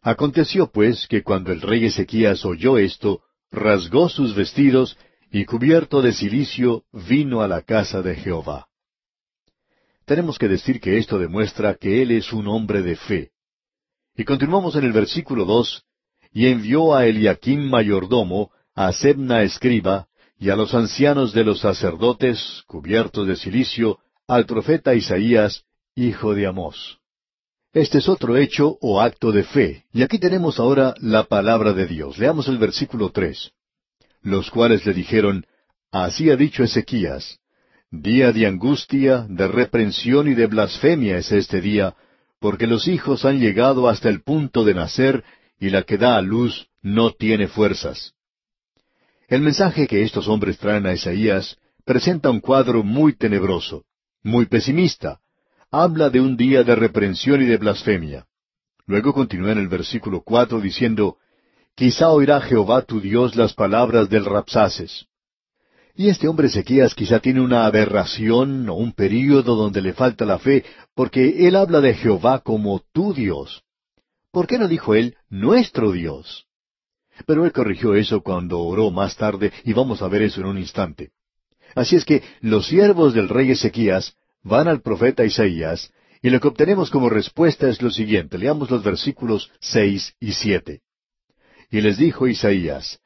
[0.00, 4.96] Aconteció pues que cuando el rey Ezequías oyó esto, rasgó sus vestidos
[5.30, 8.68] y cubierto de cilicio vino a la casa de Jehová.
[10.04, 13.30] Tenemos que decir que esto demuestra que él es un hombre de fe.
[14.16, 15.84] Y continuamos en el versículo dos,
[16.32, 20.08] y envió a Eliakim mayordomo, a Sebna escriba,
[20.38, 26.46] y a los ancianos de los sacerdotes, cubiertos de cilicio, al profeta Isaías, hijo de
[26.46, 26.98] Amós.
[27.72, 31.86] Este es otro hecho o acto de fe, y aquí tenemos ahora la palabra de
[31.86, 32.18] Dios.
[32.18, 33.52] Leamos el versículo tres.
[34.22, 35.46] Los cuales le dijeron,
[35.92, 37.40] Así ha dicho Ezequías,
[37.92, 41.96] Día de angustia, de reprensión y de blasfemia es este día,
[42.40, 45.24] porque los hijos han llegado hasta el punto de nacer,
[45.60, 48.14] y la que da a luz no tiene fuerzas.
[49.28, 53.84] El mensaje que estos hombres traen a Isaías presenta un cuadro muy tenebroso,
[54.22, 55.20] muy pesimista.
[55.70, 58.26] Habla de un día de reprensión y de blasfemia.
[58.86, 61.18] Luego continúa en el versículo cuatro diciendo,
[61.76, 65.06] Quizá oirá Jehová tu Dios las palabras del Rapsaces.
[66.00, 70.38] Y este hombre Ezequías quizá tiene una aberración o un período donde le falta la
[70.38, 73.64] fe, porque él habla de Jehová como tu Dios.
[74.32, 76.46] ¿Por qué no dijo él nuestro Dios?
[77.26, 80.56] Pero él corrigió eso cuando oró más tarde, y vamos a ver eso en un
[80.56, 81.10] instante.
[81.74, 85.92] Así es que los siervos del rey Ezequías van al profeta Isaías,
[86.22, 88.38] y lo que obtenemos como respuesta es lo siguiente.
[88.38, 90.80] Leamos los versículos seis y siete.
[91.70, 93.00] Y les dijo Isaías,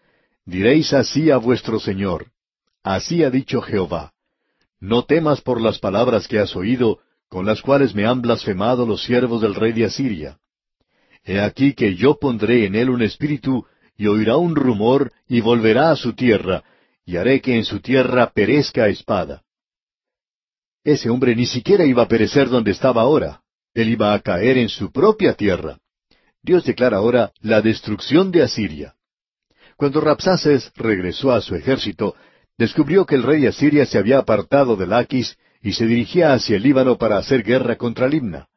[0.47, 2.28] Diréis así a vuestro Señor,
[2.85, 4.12] así ha dicho Jehová,
[4.78, 9.03] No temas por las palabras que has oído, con las cuales me han blasfemado los
[9.03, 10.39] siervos del rey de Asiria.
[11.24, 13.66] He aquí que yo pondré en él un espíritu,
[13.97, 16.62] y oirá un rumor, y volverá a su tierra,
[17.07, 19.43] y haré que en su tierra perezca espada.
[20.85, 23.41] Ese hombre ni siquiera iba a perecer donde estaba ahora.
[23.72, 25.78] Él iba a caer en su propia tierra.
[26.43, 28.95] Dios declara ahora la destrucción de Asiria.
[29.76, 32.14] Cuando Rapsaces regresó a su ejército,
[32.59, 36.62] descubrió que el rey Asiria se había apartado de Laquis y se dirigía hacia el
[36.62, 38.48] Líbano para hacer guerra contra Limna.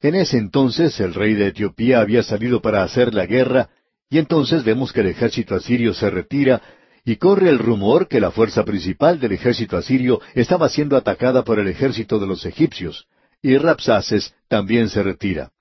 [0.00, 3.70] En ese entonces el rey de Etiopía había salido para hacer la guerra,
[4.10, 6.60] y entonces vemos que el ejército asirio se retira,
[7.04, 11.58] y corre el rumor que la fuerza principal del ejército asirio estaba siendo atacada por
[11.58, 13.06] el ejército de los egipcios,
[13.40, 15.52] y Rapsaces también se retira.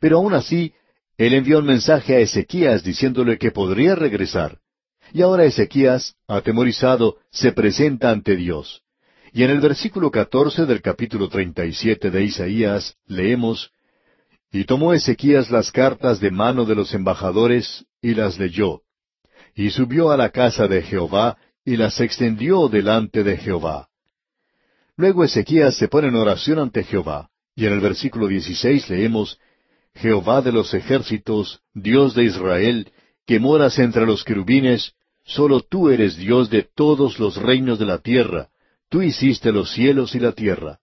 [0.00, 0.72] Pero aún así,
[1.16, 4.58] él envió un mensaje a Ezequías diciéndole que podría regresar.
[5.12, 8.82] Y ahora Ezequías, atemorizado, se presenta ante Dios.
[9.32, 13.72] Y en el versículo catorce del capítulo treinta y siete de Isaías leemos
[14.52, 18.82] y tomó Ezequías las cartas de mano de los embajadores y las leyó.
[19.54, 23.88] Y subió a la casa de Jehová y las extendió delante de Jehová.
[24.96, 29.38] Luego Ezequías se pone en oración ante Jehová, y en el versículo 16 leemos,
[29.94, 32.92] Jehová de los ejércitos, Dios de Israel,
[33.26, 34.94] que moras entre los querubines,
[35.30, 38.48] solo tú eres Dios de todos los reinos de la tierra,
[38.88, 40.80] tú hiciste los cielos y la tierra.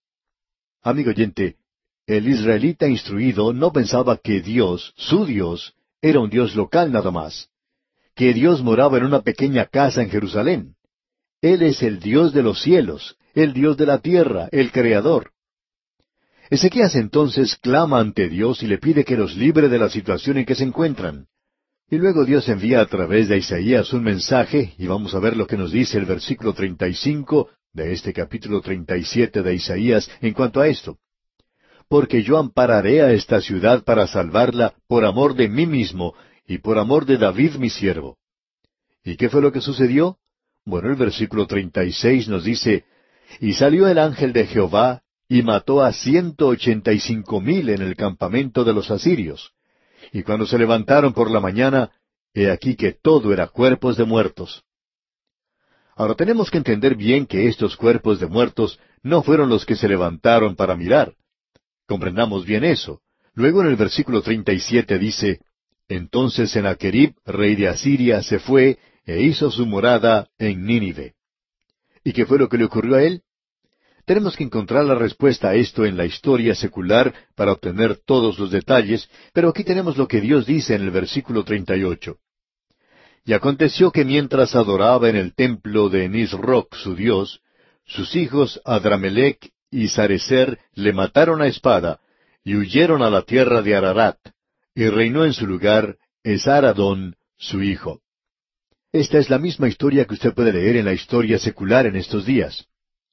[0.82, 1.58] Amigo oyente,
[2.06, 7.50] el israelita instruido no pensaba que Dios, su Dios, era un Dios local nada más,
[8.16, 10.76] que Dios moraba en una pequeña casa en Jerusalén.
[11.42, 15.32] Él es el Dios de los cielos, el Dios de la tierra, el Creador.
[16.50, 20.46] Ezequías entonces clama ante Dios y le pide que los libre de la situación en
[20.46, 21.28] que se encuentran.
[21.90, 25.48] Y luego Dios envía a través de Isaías un mensaje, y vamos a ver lo
[25.48, 30.68] que nos dice el versículo 35 de este capítulo 37 de Isaías en cuanto a
[30.68, 30.98] esto
[31.90, 36.14] porque yo ampararé a esta ciudad para salvarla por amor de mí mismo
[36.46, 38.18] y por amor de David mi siervo.
[39.04, 40.18] ¿Y qué fue lo que sucedió?
[40.66, 42.86] Bueno, el versículo 36 nos dice,
[43.40, 47.82] Y salió el ángel de Jehová y mató a ciento ochenta y cinco mil en
[47.82, 49.54] el campamento de los asirios.
[50.12, 51.92] Y cuando se levantaron por la mañana,
[52.34, 54.64] he aquí que todo era cuerpos de muertos.
[55.96, 59.88] Ahora tenemos que entender bien que estos cuerpos de muertos no fueron los que se
[59.88, 61.16] levantaron para mirar.
[61.88, 63.02] Comprendamos bien eso.
[63.34, 65.42] Luego en el versículo 37 dice,
[65.88, 71.16] Entonces Sennacherib, rey de Asiria, se fue e hizo su morada en Nínive.
[72.04, 73.24] ¿Y qué fue lo que le ocurrió a él?
[74.08, 78.52] Tenemos que encontrar la respuesta a esto en la historia secular para obtener todos los
[78.52, 82.16] detalles, pero aquí tenemos lo que Dios dice en el versículo 38.
[83.26, 87.42] Y aconteció que mientras adoraba en el templo de Nisroch su Dios,
[87.86, 92.00] sus hijos Adramelech y Sarecer le mataron a espada,
[92.46, 94.20] y huyeron a la tierra de Ararat,
[94.74, 98.00] y reinó en su lugar Esaradón, su hijo.
[98.94, 102.26] Esta es la misma historia que usted puede leer en la historia secular en estos
[102.26, 102.70] días.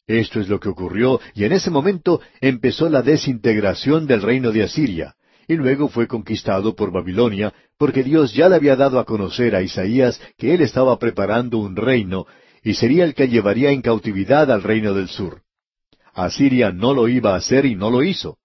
[0.07, 4.65] Esto es lo que ocurrió, y en ese momento empezó la desintegración del reino de
[4.65, 5.15] Asiria,
[5.49, 9.63] y luego fue conquistado por Babilonia, porque Dios ya le había dado a conocer a
[9.63, 12.27] Isaías que él estaba preparando un reino,
[12.63, 15.43] y sería el que llevaría en cautividad al reino del sur.
[16.13, 18.39] Asiria no lo iba a hacer y no lo hizo.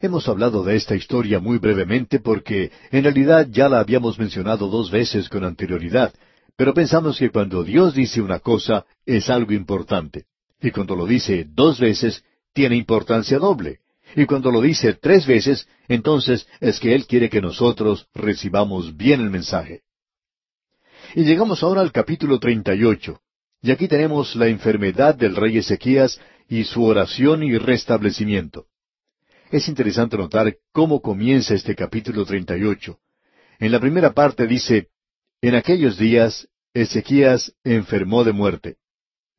[0.00, 4.90] Hemos hablado de esta historia muy brevemente porque en realidad ya la habíamos mencionado dos
[4.90, 6.12] veces con anterioridad,
[6.56, 10.26] pero pensamos que cuando Dios dice una cosa es algo importante.
[10.60, 13.80] Y cuando lo dice dos veces, tiene importancia doble.
[14.16, 19.20] Y cuando lo dice tres veces, entonces es que Él quiere que nosotros recibamos bien
[19.20, 19.82] el mensaje.
[21.14, 23.20] Y llegamos ahora al capítulo 38.
[23.62, 28.66] Y aquí tenemos la enfermedad del rey Ezequías y su oración y restablecimiento.
[29.50, 32.98] Es interesante notar cómo comienza este capítulo 38.
[33.60, 34.88] En la primera parte dice,
[35.40, 38.76] En aquellos días Ezequías enfermó de muerte.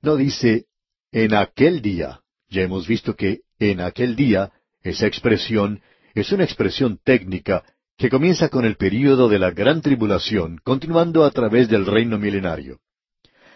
[0.02, 0.66] No dice,
[1.12, 2.22] en aquel día.
[2.50, 4.52] Ya hemos visto que en aquel día,
[4.82, 5.82] esa expresión,
[6.14, 7.64] es una expresión técnica
[7.98, 12.80] que comienza con el período de la gran tribulación, continuando a través del reino milenario.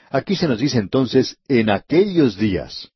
[0.09, 2.91] Aquí se nos dice entonces, en aquellos días.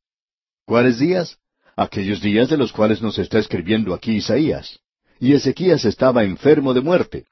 [0.65, 1.39] ¿Cuáles días?
[1.75, 4.79] Aquellos días de los cuales nos está escribiendo aquí Isaías.
[5.19, 7.25] Y Ezequías estaba enfermo de muerte.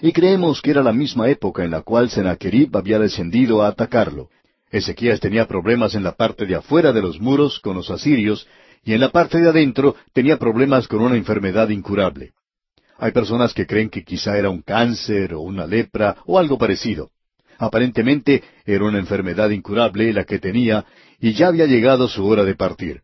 [0.00, 4.28] Y creemos que era la misma época en la cual Sennacherib había descendido a atacarlo.
[4.72, 8.48] Ezequías tenía problemas en la parte de afuera de los muros con los asirios,
[8.82, 12.32] y en la parte de adentro tenía problemas con una enfermedad incurable.
[12.98, 17.10] Hay personas que creen que quizá era un cáncer o una lepra o algo parecido.
[17.58, 20.86] Aparentemente era una enfermedad incurable la que tenía
[21.20, 23.02] y ya había llegado su hora de partir.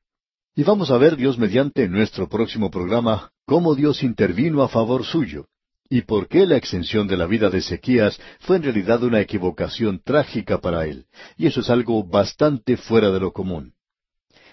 [0.57, 5.47] Y vamos a ver Dios mediante nuestro próximo programa cómo Dios intervino a favor suyo
[5.91, 10.01] y por qué la extensión de la vida de Ezequías fue en realidad una equivocación
[10.05, 11.07] trágica para él.
[11.37, 13.73] Y eso es algo bastante fuera de lo común.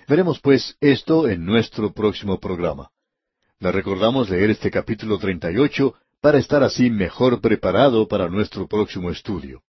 [0.07, 2.91] Veremos pues esto en nuestro próximo programa.
[3.59, 9.61] Le recordamos leer este capítulo 38 para estar así mejor preparado para nuestro próximo estudio.